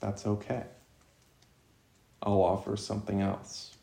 That's 0.00 0.26
okay. 0.26 0.64
I'll 2.20 2.42
offer 2.42 2.76
something 2.76 3.20
else. 3.20 3.76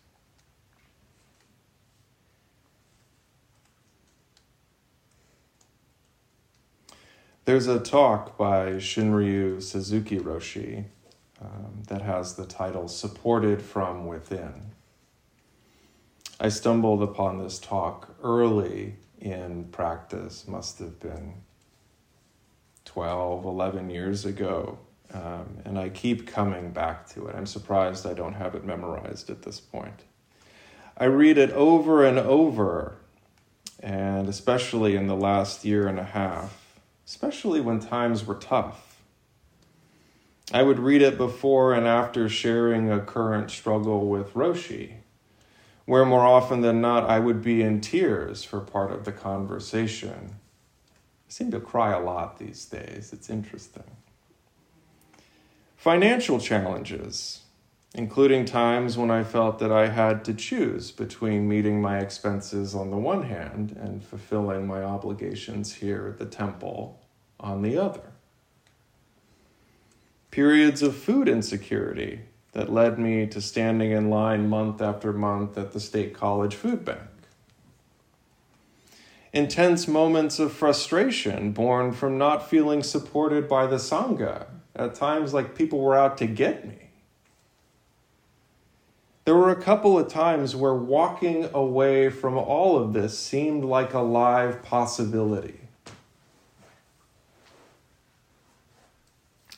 There's 7.46 7.68
a 7.68 7.80
talk 7.80 8.38
by 8.38 8.72
Shunryu 8.74 9.64
Suzuki 9.64 10.20
Roshi 10.20 10.84
um, 11.42 11.84
that 11.88 12.02
has 12.02 12.36
the 12.36 12.46
title 12.46 12.90
Supported 12.90 13.62
from 13.62 14.06
Within. 14.06 14.74
I 16.44 16.50
stumbled 16.50 17.04
upon 17.04 17.38
this 17.38 17.60
talk 17.60 18.16
early 18.24 18.96
in 19.20 19.66
practice, 19.66 20.48
must 20.48 20.80
have 20.80 21.00
been 21.00 21.36
12, 22.86 23.46
11 23.46 23.92
years 23.92 24.26
ago. 24.26 24.80
Um, 25.14 25.60
and 25.66 25.78
I 25.78 25.90
keep 25.90 26.26
coming 26.26 26.72
back 26.72 27.08
to 27.10 27.28
it. 27.28 27.36
I'm 27.36 27.46
surprised 27.46 28.08
I 28.08 28.16
don't 28.16 28.34
have 28.34 28.56
it 28.56 28.66
memorized 28.66 29.30
at 29.30 29.44
this 29.44 29.60
point. 29.60 30.02
I 30.98 31.06
read 31.06 31.38
it 31.38 31.52
over 31.52 32.04
and 32.04 32.18
over, 32.18 32.96
and 33.80 34.28
especially 34.28 34.96
in 34.96 35.06
the 35.06 35.16
last 35.16 35.64
year 35.64 35.88
and 35.88 36.00
a 36.00 36.04
half, 36.04 36.80
especially 37.06 37.62
when 37.62 37.80
times 37.80 38.26
were 38.26 38.34
tough. 38.34 39.04
I 40.52 40.64
would 40.64 40.80
read 40.80 41.04
it 41.04 41.20
before 41.20 41.76
and 41.76 41.86
after 41.86 42.28
sharing 42.28 42.92
a 42.92 43.00
current 43.00 43.52
struggle 43.52 44.08
with 44.08 44.34
Roshi, 44.34 45.01
where 45.92 46.06
more 46.06 46.26
often 46.26 46.62
than 46.62 46.80
not 46.80 47.04
I 47.10 47.20
would 47.20 47.42
be 47.42 47.62
in 47.62 47.82
tears 47.82 48.46
for 48.46 48.62
part 48.62 48.94
of 48.94 49.04
the 49.04 49.12
conversation 49.12 50.36
I 51.28 51.28
seem 51.28 51.52
to 51.52 51.60
cry 51.60 51.92
a 51.92 52.00
lot 52.00 52.40
these 52.40 52.64
days. 52.64 53.12
It's 53.12 53.30
interesting. 53.30 53.84
Financial 55.76 56.40
challenges, 56.40 57.42
including 57.94 58.46
times 58.46 58.98
when 58.98 59.12
I 59.12 59.26
felt 59.26 59.60
that 59.60 59.74
I 59.74 59.90
had 59.90 60.24
to 60.24 60.34
choose 60.34 60.92
between 60.92 61.50
meeting 61.50 61.82
my 61.82 62.00
expenses 62.00 62.74
on 62.74 62.90
the 62.90 62.96
one 62.96 63.24
hand 63.24 63.78
and 63.78 64.02
fulfilling 64.02 64.66
my 64.66 64.82
obligations 64.82 65.74
here 65.74 66.08
at 66.08 66.20
the 66.20 66.26
temple 66.26 67.02
on 67.38 67.64
the 67.64 67.78
other. 67.78 68.14
Periods 70.32 70.82
of 70.82 70.96
food 70.96 71.28
insecurity 71.28 72.22
that 72.54 72.72
led 72.72 73.00
me 73.00 73.28
to 73.28 73.42
standing 73.42 73.92
in 73.92 74.10
line 74.10 74.50
month 74.50 74.82
after 74.82 75.14
month 75.14 75.58
at 75.58 75.72
the 75.72 75.80
State 75.80 76.14
College 76.14 76.56
Food 76.56 76.84
Bank 76.84 77.02
intense 79.34 79.88
moments 79.88 80.40
of 80.40 80.52
frustration 80.52 81.52
born 81.52 81.92
from 81.92 82.18
not 82.18 82.50
feeling 82.50 82.84
supported 82.84 83.48
by 83.48 83.66
the 83.66 83.78
Sangha. 83.78 84.46
At 84.76 84.96
times, 84.96 85.34
like 85.34 85.56
people 85.56 85.80
were 85.80 85.98
out 85.98 86.18
to 86.20 86.28
get 86.28 86.68
me. 86.68 86.90
There 89.26 89.36
were 89.36 89.52
a 89.52 89.62
couple 89.62 90.00
of 90.00 90.08
times 90.08 90.56
where 90.56 90.74
walking 90.74 91.50
away 91.54 92.10
from 92.10 92.38
all 92.38 92.78
of 92.78 92.94
this 92.94 93.18
seemed 93.18 93.64
like 93.64 93.94
a 93.94 94.00
live 94.00 94.64
possibility. 94.64 95.61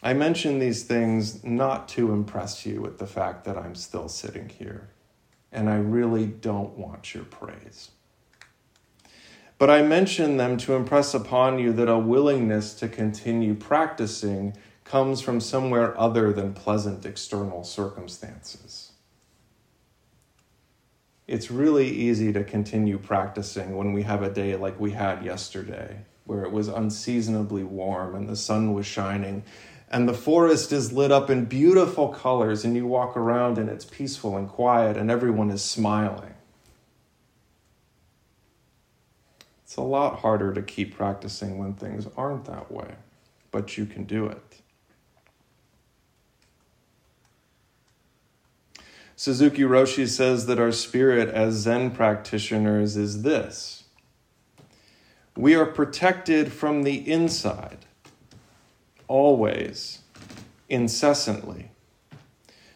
I 0.05 0.13
mention 0.13 0.59
these 0.59 0.83
things 0.83 1.45
not 1.45 1.87
to 1.89 2.11
impress 2.11 2.65
you 2.65 2.81
with 2.81 2.99
the 2.99 3.07
fact 3.07 3.45
that 3.45 3.57
I'm 3.57 3.73
still 3.73 4.09
sitting 4.09 4.49
here, 4.49 4.89
and 5.49 5.69
I 5.69 5.77
really 5.77 6.25
don't 6.25 6.77
want 6.77 7.13
your 7.13 7.23
praise. 7.23 7.91
But 9.57 9.69
I 9.69 9.81
mention 9.81 10.35
them 10.35 10.57
to 10.57 10.73
impress 10.73 11.13
upon 11.13 11.57
you 11.57 11.71
that 11.73 11.87
a 11.87 11.97
willingness 11.97 12.73
to 12.75 12.89
continue 12.89 13.55
practicing 13.55 14.57
comes 14.83 15.21
from 15.21 15.39
somewhere 15.39 15.97
other 15.97 16.33
than 16.33 16.53
pleasant 16.53 17.05
external 17.05 17.63
circumstances. 17.63 18.91
It's 21.27 21.49
really 21.49 21.87
easy 21.87 22.33
to 22.33 22.43
continue 22.43 22.97
practicing 22.97 23.77
when 23.77 23.93
we 23.93 24.03
have 24.03 24.21
a 24.21 24.29
day 24.29 24.57
like 24.57 24.77
we 24.77 24.91
had 24.91 25.23
yesterday, 25.23 25.99
where 26.25 26.43
it 26.43 26.51
was 26.51 26.67
unseasonably 26.67 27.63
warm 27.63 28.15
and 28.15 28.27
the 28.27 28.35
sun 28.35 28.73
was 28.73 28.85
shining 28.85 29.45
and 29.93 30.09
the 30.09 30.13
forest 30.13 30.71
is 30.71 30.91
lit 30.91 31.11
up 31.11 31.29
in 31.29 31.45
beautiful 31.45 32.07
colors, 32.09 32.65
and 32.65 32.75
you 32.75 32.87
walk 32.87 33.15
around 33.15 33.59
and 33.59 33.69
it's 33.69 33.85
peaceful 33.85 34.35
and 34.35 34.49
quiet, 34.49 34.97
and 34.97 35.11
everyone 35.11 35.51
is 35.51 35.63
smiling. 35.63 36.33
It's 39.63 39.75
a 39.75 39.81
lot 39.81 40.21
harder 40.21 40.51
to 40.51 40.63
keep 40.63 40.97
practicing 40.97 41.59
when 41.59 41.75
things 41.75 42.07
aren't 42.17 42.45
that 42.45 42.71
way, 42.71 42.95
but 43.51 43.77
you 43.77 43.85
can 43.85 44.05
do 44.05 44.25
it. 44.25 44.61
Suzuki 49.15 49.61
Roshi 49.61 50.07
says 50.07 50.47
that 50.47 50.59
our 50.59 50.71
spirit 50.71 51.29
as 51.29 51.53
Zen 51.53 51.91
practitioners 51.91 52.97
is 52.97 53.21
this 53.21 53.83
we 55.37 55.53
are 55.53 55.67
protected 55.67 56.51
from 56.51 56.81
the 56.81 57.07
inside, 57.09 57.85
always, 59.13 59.99
incessantly. 60.69 61.69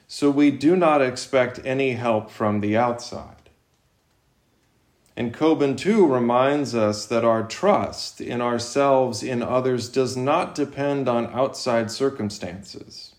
So 0.07 0.29
we 0.29 0.51
do 0.51 0.75
not 0.75 1.01
expect 1.01 1.59
any 1.65 1.93
help 1.93 2.29
from 2.29 2.61
the 2.61 2.77
outside. 2.77 3.49
And 5.15 5.33
Kobun 5.33 5.75
too 5.75 6.05
reminds 6.05 6.75
us 6.75 7.07
that 7.07 7.25
our 7.25 7.41
trust 7.41 8.21
in 8.21 8.39
ourselves, 8.39 9.23
in 9.23 9.41
others, 9.41 9.89
does 9.89 10.15
not 10.15 10.53
depend 10.53 11.09
on 11.09 11.25
outside 11.33 11.89
circumstances. 11.89 13.15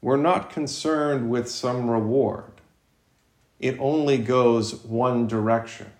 We're 0.00 0.16
not 0.16 0.50
concerned 0.50 1.30
with 1.30 1.48
some 1.48 1.88
reward, 1.88 2.60
it 3.60 3.78
only 3.78 4.18
goes 4.18 4.74
one 4.84 5.28
direction. 5.28 5.92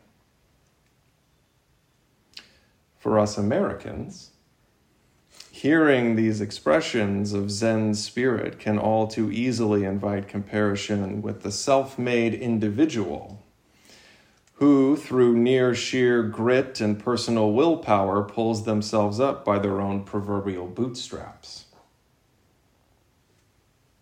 For 2.98 3.20
us 3.20 3.38
Americans, 3.38 4.31
hearing 5.62 6.16
these 6.16 6.40
expressions 6.40 7.32
of 7.32 7.48
Zen 7.48 7.94
spirit 7.94 8.58
can 8.58 8.76
all 8.76 9.06
too 9.06 9.30
easily 9.30 9.84
invite 9.84 10.26
comparison 10.26 11.22
with 11.22 11.44
the 11.44 11.52
self 11.52 11.96
made 11.96 12.34
individual 12.34 13.40
who, 14.54 14.96
through 14.96 15.36
near 15.36 15.72
sheer 15.72 16.24
grit 16.24 16.80
and 16.80 16.98
personal 16.98 17.52
willpower, 17.52 18.24
pulls 18.24 18.64
themselves 18.64 19.20
up 19.20 19.44
by 19.44 19.56
their 19.60 19.80
own 19.80 20.02
proverbial 20.02 20.66
bootstraps. 20.66 21.66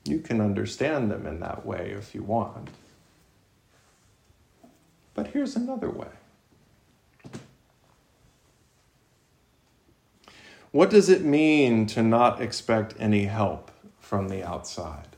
You 0.06 0.20
can 0.20 0.40
understand 0.40 1.10
them 1.10 1.26
in 1.26 1.40
that 1.40 1.66
way 1.66 1.94
if 1.94 2.14
you 2.14 2.22
want. 2.22 2.70
But 5.12 5.26
here's 5.26 5.56
another 5.56 5.90
way. 5.90 6.08
What 10.72 10.90
does 10.90 11.08
it 11.08 11.24
mean 11.24 11.86
to 11.86 12.02
not 12.02 12.40
expect 12.40 12.94
any 12.98 13.24
help 13.24 13.72
from 13.98 14.28
the 14.28 14.44
outside? 14.44 15.16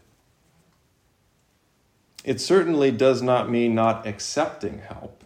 It 2.24 2.40
certainly 2.40 2.90
does 2.90 3.20
not 3.20 3.50
mean 3.50 3.74
not 3.74 4.06
accepting 4.06 4.78
help. 4.78 5.24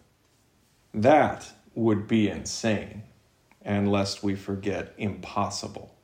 That 0.92 1.52
would 1.74 2.08
be 2.08 2.28
insane, 2.28 3.02
and 3.62 3.92
lest 3.92 4.24
we 4.24 4.34
forget, 4.34 4.94
impossible. 4.96 5.94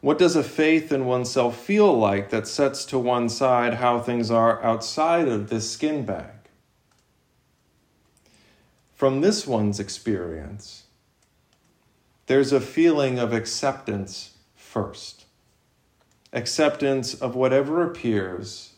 What 0.00 0.18
does 0.18 0.34
a 0.34 0.42
faith 0.42 0.90
in 0.90 1.04
oneself 1.04 1.58
feel 1.62 1.96
like 1.96 2.30
that 2.30 2.48
sets 2.48 2.86
to 2.86 2.98
one 2.98 3.28
side 3.28 3.74
how 3.74 4.00
things 4.00 4.30
are 4.30 4.62
outside 4.64 5.28
of 5.28 5.50
this 5.50 5.70
skin 5.70 6.06
bag? 6.06 6.48
From 8.94 9.20
this 9.20 9.46
one's 9.46 9.78
experience, 9.78 10.79
there's 12.30 12.52
a 12.52 12.60
feeling 12.60 13.18
of 13.18 13.32
acceptance 13.32 14.36
first. 14.54 15.24
Acceptance 16.32 17.12
of 17.12 17.34
whatever 17.34 17.82
appears, 17.82 18.74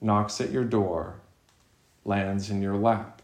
knocks 0.00 0.40
at 0.40 0.50
your 0.50 0.64
door, 0.64 1.20
lands 2.04 2.50
in 2.50 2.60
your 2.60 2.74
lap. 2.74 3.22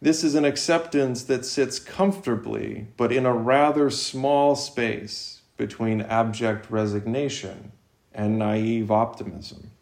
This 0.00 0.22
is 0.22 0.36
an 0.36 0.44
acceptance 0.44 1.24
that 1.24 1.44
sits 1.44 1.80
comfortably, 1.80 2.86
but 2.96 3.10
in 3.10 3.26
a 3.26 3.34
rather 3.34 3.90
small 3.90 4.54
space 4.54 5.40
between 5.56 6.02
abject 6.02 6.70
resignation 6.70 7.72
and 8.14 8.38
naive 8.38 8.92
optimism. 8.92 9.72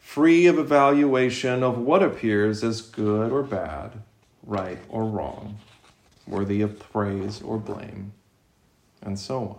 Free 0.00 0.48
of 0.48 0.58
evaluation 0.58 1.62
of 1.62 1.78
what 1.78 2.02
appears 2.02 2.64
as 2.64 2.82
good 2.82 3.30
or 3.30 3.44
bad, 3.44 4.02
right 4.42 4.78
or 4.88 5.04
wrong, 5.04 5.60
worthy 6.28 6.60
of 6.60 6.78
praise 6.78 7.42
or 7.42 7.58
blame, 7.58 8.12
and 9.02 9.18
so 9.18 9.38
on. 9.38 9.58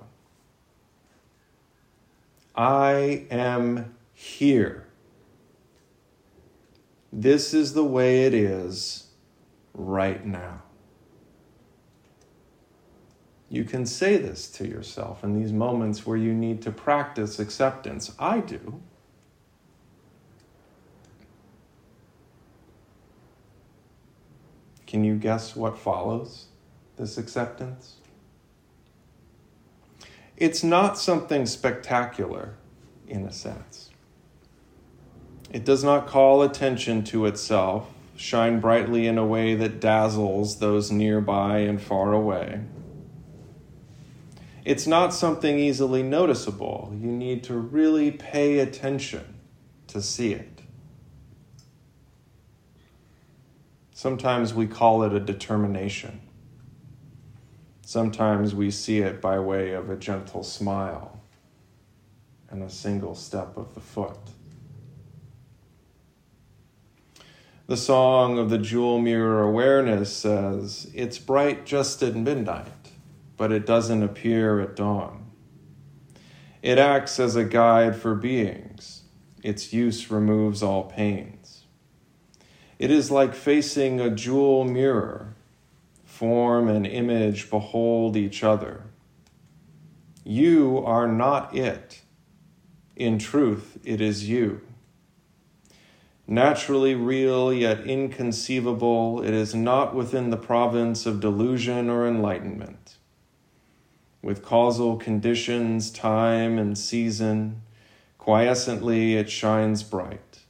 I 2.56 3.26
am 3.32 3.96
here. 4.14 4.86
This 7.12 7.54
is 7.54 7.74
the 7.74 7.84
way 7.84 8.26
it 8.26 8.34
is 8.34 9.08
right 9.74 10.24
now. 10.26 10.62
You 13.50 13.64
can 13.64 13.88
say 13.88 14.18
this 14.18 14.48
to 14.52 14.68
yourself 14.68 15.24
in 15.24 15.40
these 15.40 15.52
moments 15.52 16.06
where 16.06 16.18
you 16.18 16.34
need 16.34 16.62
to 16.64 16.72
practice 16.72 17.40
acceptance. 17.40 18.12
I 18.20 18.42
do. 18.42 18.80
Can 24.86 25.04
you 25.04 25.16
guess 25.16 25.56
what 25.56 25.80
follows 25.80 26.49
this 27.00 27.18
acceptance? 27.18 27.96
It's 30.38 30.64
not 30.64 30.98
something 30.98 31.46
spectacular, 31.46 32.56
in 33.08 33.26
a 33.26 33.32
sense. 33.32 33.90
It 35.52 35.66
does 35.66 35.84
not 35.84 36.06
call 36.06 36.44
attention 36.44 37.04
to 37.06 37.26
itself 37.26 37.88
shine 38.16 38.60
brightly 38.60 39.08
in 39.08 39.18
a 39.18 39.26
way 39.26 39.56
that 39.56 39.80
dazzles 39.80 40.60
those 40.60 40.92
nearby 40.92 41.60
and 41.60 41.82
far 41.82 42.12
away. 42.12 42.60
It's 44.66 44.86
not 44.86 45.14
something 45.14 45.58
easily 45.58 46.04
noticeable. 46.04 46.94
You 47.00 47.12
need 47.12 47.44
to 47.46 47.56
really 47.56 48.12
pay 48.12 48.60
attention 48.60 49.40
to 49.88 50.02
see 50.02 50.34
it. 50.34 50.62
Sometimes 53.94 54.54
we 54.54 54.68
call 54.68 55.04
it 55.04 55.14
a 55.14 55.20
determination. 55.20 56.22
Sometimes 57.90 58.54
we 58.54 58.70
see 58.70 59.00
it 59.00 59.20
by 59.20 59.40
way 59.40 59.72
of 59.72 59.90
a 59.90 59.96
gentle 59.96 60.44
smile 60.44 61.20
and 62.48 62.62
a 62.62 62.70
single 62.70 63.16
step 63.16 63.58
of 63.58 63.74
the 63.74 63.80
foot. 63.80 64.20
The 67.66 67.76
song 67.76 68.38
of 68.38 68.52
the 68.52 68.60
jewel 68.60 69.00
mirror 69.00 69.42
awareness 69.42 70.16
says, 70.16 70.92
It's 70.94 71.18
bright 71.18 71.66
just 71.66 72.04
at 72.04 72.16
midnight, 72.16 72.92
but 73.38 73.52
it 73.52 73.66
doesn't 73.66 74.04
appear 74.04 74.60
at 74.60 74.76
dawn. 74.76 75.32
It 76.62 76.78
acts 76.78 77.20
as 77.20 77.36
a 77.36 77.44
guide 77.44 77.96
for 77.96 78.14
beings, 78.14 79.02
its 79.42 79.74
use 79.74 80.12
removes 80.12 80.62
all 80.62 80.84
pains. 80.84 81.66
It 82.78 82.92
is 82.92 83.10
like 83.10 83.34
facing 83.34 84.00
a 84.00 84.12
jewel 84.12 84.64
mirror. 84.64 85.34
Form 86.20 86.68
and 86.68 86.86
image 86.86 87.50
behold 87.50 88.18
each 88.18 88.44
other. 88.44 88.84
You 90.26 90.84
are 90.86 91.08
not 91.08 91.56
it. 91.56 92.02
In 92.98 93.18
truth, 93.18 93.80
it 93.86 94.02
is 94.02 94.28
you 94.28 94.60
naturally 96.28 96.94
real 96.94 97.54
yet 97.54 97.80
inconceivable, 97.88 99.24
it 99.24 99.34
is 99.34 99.56
not 99.56 99.96
within 99.96 100.30
the 100.30 100.38
province 100.38 101.06
of 101.06 101.22
delusion 101.22 101.90
or 101.90 102.06
enlightenment. 102.06 102.98
With 104.22 104.44
causal 104.44 104.98
conditions, 104.98 105.90
time, 105.90 106.60
and 106.60 106.78
season, 106.78 107.62
quiescently 108.20 109.14
it 109.16 109.30
shines 109.30 109.84
bright. 109.84 110.42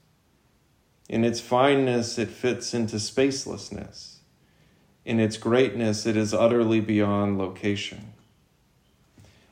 In 1.08 1.24
its 1.24 1.40
fineness, 1.40 2.18
it 2.18 2.30
fits 2.30 2.74
into 2.74 2.96
spacelessness. 2.96 4.19
In 5.10 5.20
its 5.20 5.38
greatness, 5.38 6.06
it 6.06 6.16
is 6.16 6.36
utterly 6.36 6.80
beyond 6.80 7.40
location. 7.40 8.14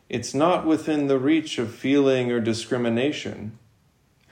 It's 0.07 0.35
not 0.35 0.67
within 0.67 1.07
the 1.07 1.17
reach 1.17 1.57
of 1.57 1.73
feeling 1.73 2.31
or 2.31 2.39
discrimination 2.39 3.57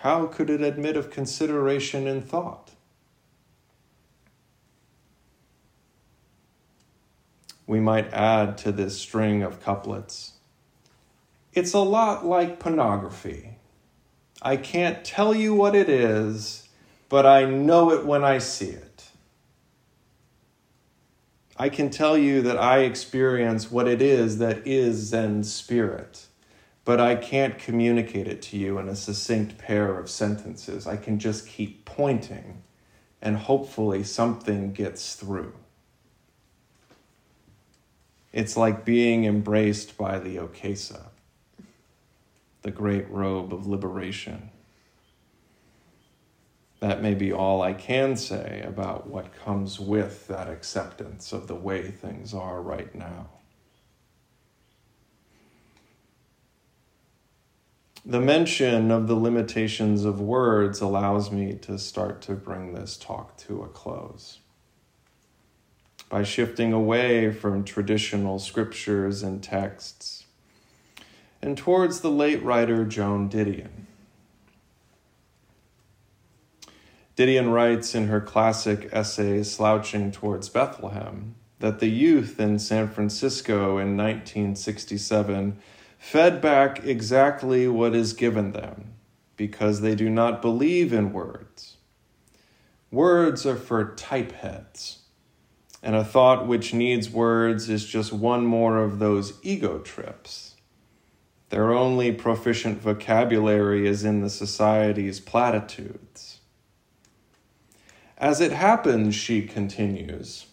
how 0.05 0.27
could 0.27 0.51
it 0.51 0.61
admit 0.61 0.95
of 0.95 1.09
consideration 1.09 2.05
and 2.05 2.23
thought? 2.23 2.73
We 7.65 7.79
might 7.79 8.13
add 8.13 8.55
to 8.59 8.71
this 8.71 8.99
string 8.99 9.41
of 9.41 9.63
couplets. 9.63 10.33
It's 11.53 11.73
a 11.73 11.79
lot 11.79 12.23
like 12.23 12.59
pornography. 12.59 13.57
I 14.43 14.57
can't 14.57 15.03
tell 15.03 15.33
you 15.33 15.55
what 15.55 15.73
it 15.73 15.89
is, 15.89 16.69
but 17.09 17.25
I 17.25 17.45
know 17.45 17.89
it 17.89 18.05
when 18.05 18.23
I 18.23 18.37
see 18.37 18.69
it. 18.69 18.84
I 21.57 21.69
can 21.69 21.89
tell 21.89 22.17
you 22.17 22.41
that 22.41 22.57
I 22.57 22.79
experience 22.79 23.71
what 23.71 23.87
it 23.87 24.01
is 24.01 24.39
that 24.39 24.67
is 24.67 24.97
Zen 24.97 25.43
spirit 25.43 26.27
but 26.85 27.01
I 27.01 27.15
can't 27.15 27.57
communicate 27.57 28.27
it 28.27 28.43
to 28.43 28.57
you 28.57 28.77
in 28.77 28.87
a 28.87 28.95
succinct 28.95 29.57
pair 29.57 29.97
of 29.97 30.07
sentences. 30.07 30.85
I 30.85 30.97
can 30.97 31.17
just 31.17 31.47
keep 31.47 31.83
pointing, 31.83 32.61
and 33.21 33.35
hopefully 33.35 34.03
something 34.03 34.71
gets 34.71 35.15
through. 35.15 35.53
It's 38.31 38.55
like 38.55 38.85
being 38.85 39.25
embraced 39.25 39.97
by 39.97 40.19
the 40.19 40.37
Okesa, 40.37 41.07
the 42.61 42.71
great 42.71 43.09
robe 43.09 43.51
of 43.51 43.65
liberation. 43.65 44.51
That 46.79 47.01
may 47.01 47.13
be 47.13 47.31
all 47.31 47.61
I 47.61 47.73
can 47.73 48.15
say 48.15 48.63
about 48.65 49.07
what 49.07 49.33
comes 49.33 49.79
with 49.79 50.27
that 50.27 50.49
acceptance 50.49 51.31
of 51.33 51.47
the 51.47 51.55
way 51.55 51.89
things 51.89 52.33
are 52.33 52.61
right 52.61 52.93
now. 52.93 53.27
the 58.05 58.21
mention 58.21 58.91
of 58.91 59.07
the 59.07 59.15
limitations 59.15 60.05
of 60.05 60.21
words 60.21 60.79
allows 60.79 61.31
me 61.31 61.53
to 61.53 61.79
start 61.79 62.21
to 62.21 62.33
bring 62.33 62.73
this 62.73 62.97
talk 62.97 63.35
to 63.35 63.63
a 63.63 63.67
close. 63.67 64.39
By 66.07 66.21
shifting 66.21 66.71
away 66.71 67.31
from 67.31 67.63
traditional 67.63 68.37
scriptures 68.37 69.23
and 69.23 69.41
texts 69.41 70.25
and 71.41 71.57
towards 71.57 72.01
the 72.01 72.11
late 72.11 72.43
writer 72.43 72.85
Joan 72.85 73.27
Didion. 73.27 73.87
Didion 77.15 77.53
writes 77.53 77.95
in 77.95 78.07
her 78.07 78.19
classic 78.19 78.89
essay, 78.91 79.41
Slouching 79.41 80.11
Towards 80.11 80.49
Bethlehem, 80.49 81.35
that 81.59 81.79
the 81.79 81.87
youth 81.87 82.39
in 82.41 82.59
San 82.59 82.89
Francisco 82.89 83.77
in 83.77 83.95
1967 83.95 85.57
fed 85.97 86.41
back 86.41 86.83
exactly 86.83 87.69
what 87.69 87.95
is 87.95 88.11
given 88.11 88.51
them 88.51 88.95
because 89.37 89.79
they 89.79 89.95
do 89.95 90.09
not 90.09 90.41
believe 90.41 90.91
in 90.91 91.13
words. 91.13 91.77
Words 92.91 93.45
are 93.45 93.55
for 93.55 93.93
typeheads, 93.95 94.97
and 95.81 95.95
a 95.95 96.03
thought 96.03 96.47
which 96.47 96.73
needs 96.73 97.09
words 97.09 97.69
is 97.69 97.85
just 97.85 98.11
one 98.11 98.45
more 98.45 98.77
of 98.77 98.99
those 98.99 99.39
ego 99.41 99.79
trips. 99.79 100.55
Their 101.49 101.73
only 101.73 102.11
proficient 102.11 102.81
vocabulary 102.81 103.87
is 103.87 104.03
in 104.03 104.21
the 104.21 104.29
society's 104.29 105.19
platitudes. 105.19 106.34
As 108.25 108.41
it 108.41 108.53
happens, 108.53 109.13
she 109.13 109.43
continues, 109.43 110.47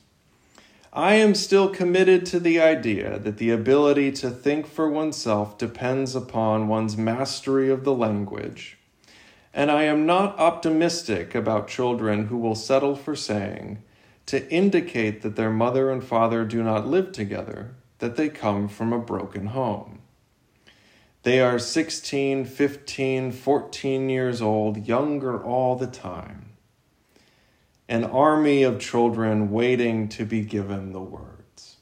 I 0.92 1.14
am 1.14 1.35
still 1.35 1.70
committed 1.70 2.26
to 2.26 2.38
the 2.38 2.61
idea 2.61 3.18
that 3.20 3.38
the 3.38 3.48
ability 3.48 4.12
to 4.12 4.30
think 4.30 4.66
for 4.66 4.90
oneself 4.90 5.56
depends 5.56 6.14
upon 6.14 6.68
one's 6.68 6.98
mastery 6.98 7.70
of 7.70 7.85
the 7.85 7.94
language, 7.94 8.76
and 9.54 9.70
I 9.70 9.85
am 9.85 10.04
not 10.04 10.38
optimistic 10.38 11.35
about 11.35 11.66
children 11.66 12.26
who 12.26 12.37
will 12.37 12.54
settle 12.54 12.94
for 12.94 13.16
saying, 13.16 13.82
to 14.26 14.46
indicate 14.52 15.22
that 15.22 15.37
their 15.37 15.48
mother 15.48 15.90
and 15.90 16.04
father 16.04 16.44
do 16.44 16.62
not 16.62 16.87
live 16.87 17.11
together, 17.11 17.74
that 18.00 18.16
they 18.16 18.28
come 18.28 18.68
from 18.68 18.92
a 18.92 18.98
broken 18.98 19.46
home. 19.46 20.02
They 21.22 21.40
are 21.40 21.58
16, 21.58 22.44
15, 22.44 23.32
14 23.32 24.11
years 24.11 24.42
old, 24.42 24.87
younger 24.87 25.42
all 25.42 25.74
the 25.76 25.87
time. 25.87 26.41
An 27.92 28.05
army 28.05 28.62
of 28.62 28.81
children 28.81 29.50
waiting 29.50 30.09
to 30.09 30.24
be 30.24 30.40
given 30.40 30.92
the 30.92 31.00
words. 31.02 31.76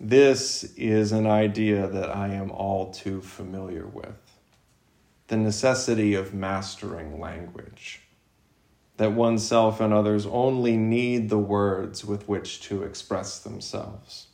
This 0.00 0.64
is 0.76 1.12
an 1.12 1.24
idea 1.24 1.86
that 1.86 2.10
I 2.10 2.30
am 2.34 2.50
all 2.50 2.92
too 2.92 3.20
familiar 3.20 3.86
with 3.86 4.16
the 5.28 5.36
necessity 5.36 6.14
of 6.14 6.34
mastering 6.34 7.20
language, 7.20 8.02
that 8.96 9.12
oneself 9.12 9.80
and 9.80 9.94
others 9.94 10.26
only 10.26 10.76
need 10.76 11.28
the 11.28 11.38
words 11.38 12.04
with 12.04 12.26
which 12.26 12.60
to 12.62 12.82
express 12.82 13.38
themselves. 13.38 14.26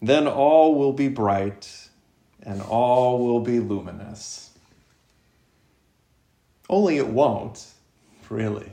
Then 0.00 0.26
all 0.26 0.74
will 0.74 0.92
be 0.92 1.06
bright 1.06 1.90
and 2.42 2.60
all 2.60 3.24
will 3.24 3.38
be 3.38 3.60
luminous. 3.60 4.51
Only 6.72 6.96
it 6.96 7.08
won't, 7.08 7.66
really. 8.30 8.72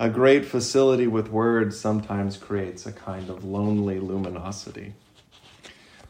A 0.00 0.10
great 0.10 0.44
facility 0.44 1.06
with 1.06 1.30
words 1.30 1.78
sometimes 1.78 2.36
creates 2.36 2.86
a 2.86 2.92
kind 2.92 3.30
of 3.30 3.44
lonely 3.44 4.00
luminosity. 4.00 4.94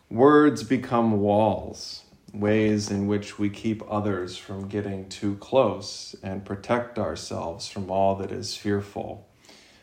Words 0.09 0.62
become 0.62 1.21
walls, 1.21 2.05
ways 2.33 2.90
in 2.90 3.07
which 3.07 3.38
we 3.38 3.51
keep 3.51 3.83
others 3.87 4.38
from 4.38 4.66
getting 4.66 5.11
too 5.11 5.37
close 5.37 6.16
and 6.23 6.42
protect 6.42 6.99
ourselves 6.99 7.68
from 7.68 7.90
all 7.90 8.14
that 8.16 8.33
is 8.33 8.57
fearful 8.57 9.29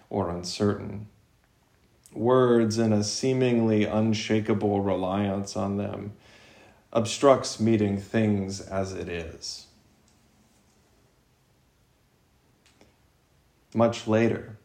or 0.10 0.32
uncertain 0.32 1.06
words 2.14 2.80
and 2.80 2.96
a 2.96 3.04
seemingly 3.04 3.84
unshakable 3.84 4.82
reliance 4.82 5.56
on 5.56 5.78
them 5.78 6.14
obstructs 6.92 7.60
meeting 7.60 7.98
things 8.00 8.60
as 8.62 8.94
it 8.94 9.08
is. 9.08 9.68
Much 13.76 14.08
later, 14.08 14.58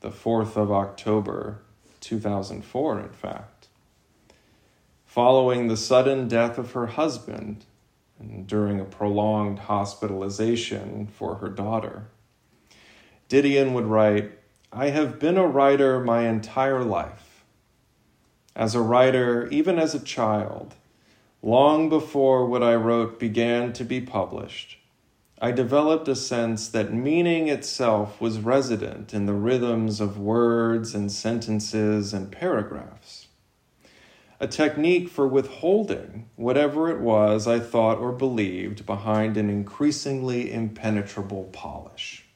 the 0.00 0.08
4th 0.08 0.56
of 0.56 0.72
October 0.72 1.60
2004, 2.00 2.98
in 2.98 3.10
fact, 3.10 3.68
following 5.04 5.68
the 5.68 5.76
sudden 5.76 6.26
death 6.26 6.56
of 6.56 6.72
her 6.72 6.86
husband 6.86 7.66
and 8.18 8.46
during 8.46 8.80
a 8.80 8.86
prolonged 8.86 9.58
hospitalization 9.58 11.08
for 11.08 11.34
her 11.34 11.50
daughter, 11.50 12.06
Didion 13.28 13.74
would 13.74 13.84
write, 13.84 14.30
I 14.72 14.88
have 14.88 15.18
been 15.18 15.36
a 15.36 15.46
writer 15.46 16.00
my 16.00 16.26
entire 16.26 16.82
life. 16.82 17.44
As 18.56 18.74
a 18.74 18.80
writer, 18.80 19.46
even 19.48 19.78
as 19.78 19.94
a 19.94 20.02
child, 20.02 20.74
long 21.42 21.90
before 21.90 22.46
what 22.46 22.62
I 22.62 22.76
wrote 22.76 23.20
began 23.20 23.74
to 23.74 23.84
be 23.84 24.00
published, 24.00 24.78
I 25.42 25.52
developed 25.52 26.06
a 26.06 26.16
sense 26.16 26.68
that 26.68 26.92
meaning 26.92 27.48
itself 27.48 28.20
was 28.20 28.40
resident 28.40 29.14
in 29.14 29.24
the 29.24 29.32
rhythms 29.32 29.98
of 29.98 30.18
words 30.18 30.94
and 30.94 31.10
sentences 31.10 32.12
and 32.12 32.30
paragraphs. 32.30 33.28
A 34.38 34.46
technique 34.46 35.08
for 35.08 35.26
withholding 35.26 36.28
whatever 36.36 36.90
it 36.90 37.00
was 37.00 37.46
I 37.46 37.58
thought 37.58 37.98
or 37.98 38.12
believed 38.12 38.84
behind 38.84 39.38
an 39.38 39.48
increasingly 39.48 40.52
impenetrable 40.52 41.44
polish. 41.52 42.26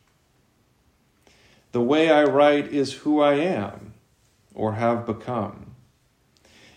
The 1.72 1.82
way 1.82 2.10
I 2.10 2.24
write 2.24 2.68
is 2.68 2.92
who 2.94 3.20
I 3.20 3.34
am 3.34 3.92
or 4.54 4.74
have 4.74 5.04
become. 5.04 5.73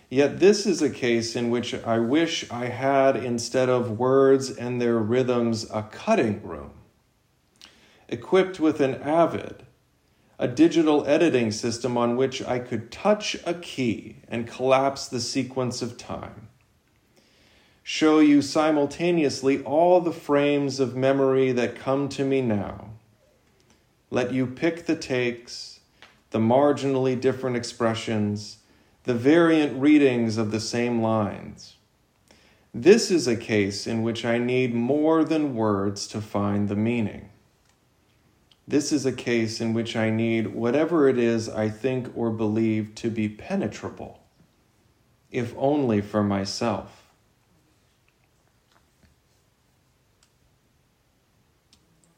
Yet 0.09 0.39
this 0.39 0.65
is 0.65 0.81
a 0.81 0.89
case 0.89 1.35
in 1.35 1.49
which 1.49 1.73
I 1.73 1.99
wish 1.99 2.49
I 2.49 2.67
had, 2.67 3.17
instead 3.17 3.67
of 3.67 3.99
words 3.99 4.49
and 4.49 4.81
their 4.81 4.97
rhythms, 4.97 5.69
a 5.69 5.83
cutting 5.83 6.41
room, 6.43 6.71
equipped 8.07 8.59
with 8.59 8.79
an 8.79 8.95
Avid, 8.95 9.65
a 10.39 10.47
digital 10.47 11.05
editing 11.07 11.51
system 11.51 11.97
on 11.97 12.15
which 12.15 12.41
I 12.41 12.59
could 12.59 12.91
touch 12.91 13.35
a 13.45 13.53
key 13.53 14.17
and 14.29 14.47
collapse 14.47 15.07
the 15.07 15.19
sequence 15.19 15.81
of 15.81 15.97
time. 15.97 16.47
Show 17.83 18.19
you 18.19 18.41
simultaneously 18.41 19.61
all 19.63 19.99
the 19.99 20.11
frames 20.11 20.79
of 20.79 20.95
memory 20.95 21.51
that 21.53 21.75
come 21.75 22.07
to 22.09 22.23
me 22.23 22.41
now 22.41 22.91
let 24.09 24.31
you 24.31 24.47
pick 24.47 24.85
the 24.85 24.95
takes, 24.95 25.81
the 26.31 26.39
marginally 26.39 27.19
different 27.19 27.57
expressions, 27.57 28.59
the 29.07 29.13
variant 29.13 29.81
readings 29.81 30.37
of 30.37 30.51
the 30.51 30.59
same 30.59 31.01
lines. 31.01 31.75
This 32.73 33.09
is 33.09 33.25
a 33.25 33.37
case 33.37 33.87
in 33.87 34.03
which 34.03 34.25
I 34.25 34.37
need 34.37 34.75
more 34.75 35.23
than 35.23 35.55
words 35.55 36.07
to 36.07 36.19
find 36.19 36.67
the 36.67 36.75
meaning. 36.75 37.29
This 38.67 38.91
is 38.91 39.05
a 39.05 39.13
case 39.13 39.61
in 39.61 39.73
which 39.73 39.95
I 39.95 40.09
need 40.09 40.47
whatever 40.47 41.07
it 41.07 41.17
is 41.17 41.47
I 41.47 41.69
think 41.69 42.11
or 42.17 42.29
believe 42.29 42.95
to 42.95 43.09
be 43.09 43.29
penetrable, 43.29 44.19
if 45.31 45.55
only 45.57 46.01
for 46.01 46.21
myself. 46.21 47.05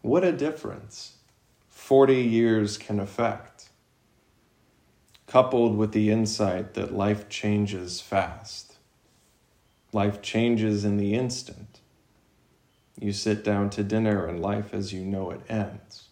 What 0.02 0.24
a 0.24 0.32
difference! 0.32 1.18
40 1.68 2.16
years 2.16 2.80
can 2.80 3.00
affect, 3.00 3.49
coupled 5.30 5.78
with 5.78 5.94
the 5.94 6.10
insight 6.10 6.74
that 6.74 6.94
life 6.94 7.30
changes 7.30 8.02
fast. 8.02 8.76
Life 9.94 10.22
changes 10.22 10.84
in 10.84 10.98
the 10.98 11.14
instant. 11.14 11.80
You 13.00 13.14
sit 13.14 13.44
down 13.44 13.70
to 13.72 13.84
dinner 13.84 14.26
and 14.26 14.42
life 14.42 14.74
as 14.74 14.92
you 14.92 15.06
know 15.06 15.32
it 15.32 15.42
ends. 15.48 16.10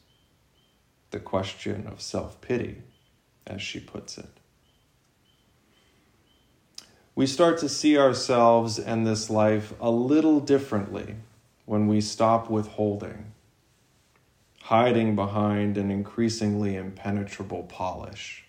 The 1.12 1.20
question 1.20 1.88
of 1.88 2.00
self 2.00 2.40
pity, 2.40 2.84
as 3.46 3.62
she 3.62 3.80
puts 3.80 4.18
it. 4.18 4.30
We 7.16 7.26
start 7.26 7.58
to 7.60 7.70
see 7.70 7.98
ourselves 7.98 8.78
and 8.78 9.06
this 9.06 9.30
life 9.30 9.74
a 9.82 9.92
little 9.92 10.40
differently 10.40 11.16
when 11.66 11.88
we 11.88 12.00
stop 12.00 12.50
withholding 12.50 13.34
hiding 14.68 15.16
behind 15.16 15.78
an 15.78 15.90
increasingly 15.90 16.76
impenetrable 16.76 17.64
polish. 17.64 18.47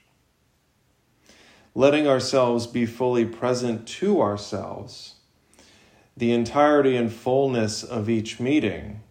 Letting 1.78 2.08
ourselves 2.08 2.66
be 2.66 2.86
fully 2.86 3.24
present 3.24 3.86
to 3.86 4.20
ourselves, 4.20 5.14
the 6.16 6.32
entirety 6.32 6.96
and 6.96 7.12
fullness 7.12 7.84
of 7.84 8.10
each 8.10 8.40
meeting, 8.40 9.02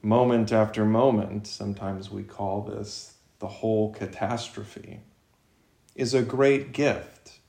moment 0.00 0.50
after 0.50 0.86
moment, 0.86 1.46
sometimes 1.46 2.10
we 2.10 2.22
call 2.22 2.62
this 2.62 3.18
the 3.38 3.46
whole 3.46 3.92
catastrophe, 3.92 5.00
is 5.94 6.14
a 6.14 6.22
great 6.22 6.72
gift. 6.72 7.40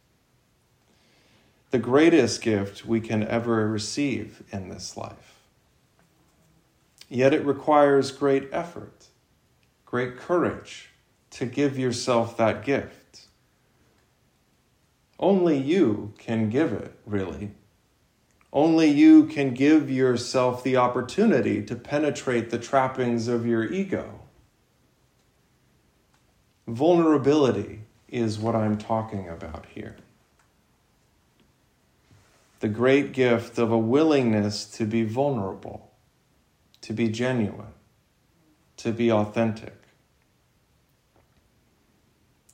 The 1.71 1.79
greatest 1.79 2.41
gift 2.41 2.85
we 2.85 2.99
can 2.99 3.25
ever 3.25 3.69
receive 3.69 4.43
in 4.51 4.67
this 4.67 4.97
life. 4.97 5.39
Yet 7.07 7.33
it 7.33 7.45
requires 7.45 8.11
great 8.11 8.49
effort, 8.51 9.05
great 9.85 10.17
courage 10.17 10.89
to 11.29 11.45
give 11.45 11.79
yourself 11.79 12.35
that 12.35 12.65
gift. 12.65 12.96
Only 15.19 15.57
you 15.57 16.13
can 16.17 16.49
give 16.49 16.73
it, 16.73 16.93
really. 17.05 17.51
Only 18.53 18.89
you 18.89 19.25
can 19.25 19.53
give 19.53 19.89
yourself 19.89 20.63
the 20.63 20.77
opportunity 20.77 21.63
to 21.63 21.75
penetrate 21.75 22.49
the 22.49 22.59
trappings 22.59 23.27
of 23.27 23.45
your 23.45 23.63
ego. 23.71 24.21
Vulnerability 26.67 27.81
is 28.07 28.39
what 28.39 28.55
I'm 28.55 28.77
talking 28.77 29.27
about 29.27 29.65
here. 29.73 29.95
The 32.59 32.69
great 32.69 33.11
gift 33.13 33.57
of 33.57 33.71
a 33.71 33.77
willingness 33.77 34.65
to 34.77 34.85
be 34.85 35.03
vulnerable 35.03 35.87
to 36.87 36.93
be 36.93 37.09
genuine, 37.09 37.73
to 38.77 38.93
be 38.93 39.11
authentic. 39.11 39.75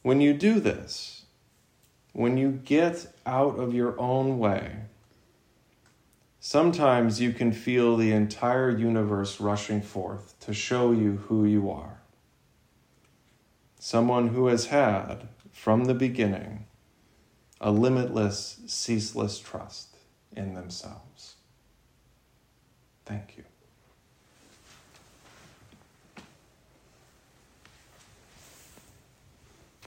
When 0.02 0.22
you 0.22 0.34
do 0.34 0.60
this, 0.60 1.23
when 2.14 2.38
you 2.38 2.52
get 2.52 3.08
out 3.26 3.60
of 3.60 3.74
your 3.74 4.00
own 4.00 4.38
way, 4.40 4.78
sometimes 6.40 7.20
you 7.20 7.34
can 7.34 7.52
feel 7.52 7.98
the 7.98 8.12
entire 8.12 8.70
universe 8.70 9.42
rushing 9.42 9.82
forth 9.82 10.40
to 10.40 10.54
show 10.54 10.92
you 10.92 11.18
who 11.28 11.44
you 11.44 11.70
are. 11.70 12.02
Someone 13.80 14.30
who 14.30 14.48
has 14.48 14.68
had, 14.68 15.28
from 15.52 15.86
the 15.86 15.94
beginning, 15.94 16.66
a 17.60 17.72
limitless, 17.72 18.60
ceaseless 18.68 19.40
trust 19.40 19.98
in 20.36 20.54
themselves. 20.54 21.36
Thank 23.06 23.38
you. 23.38 23.44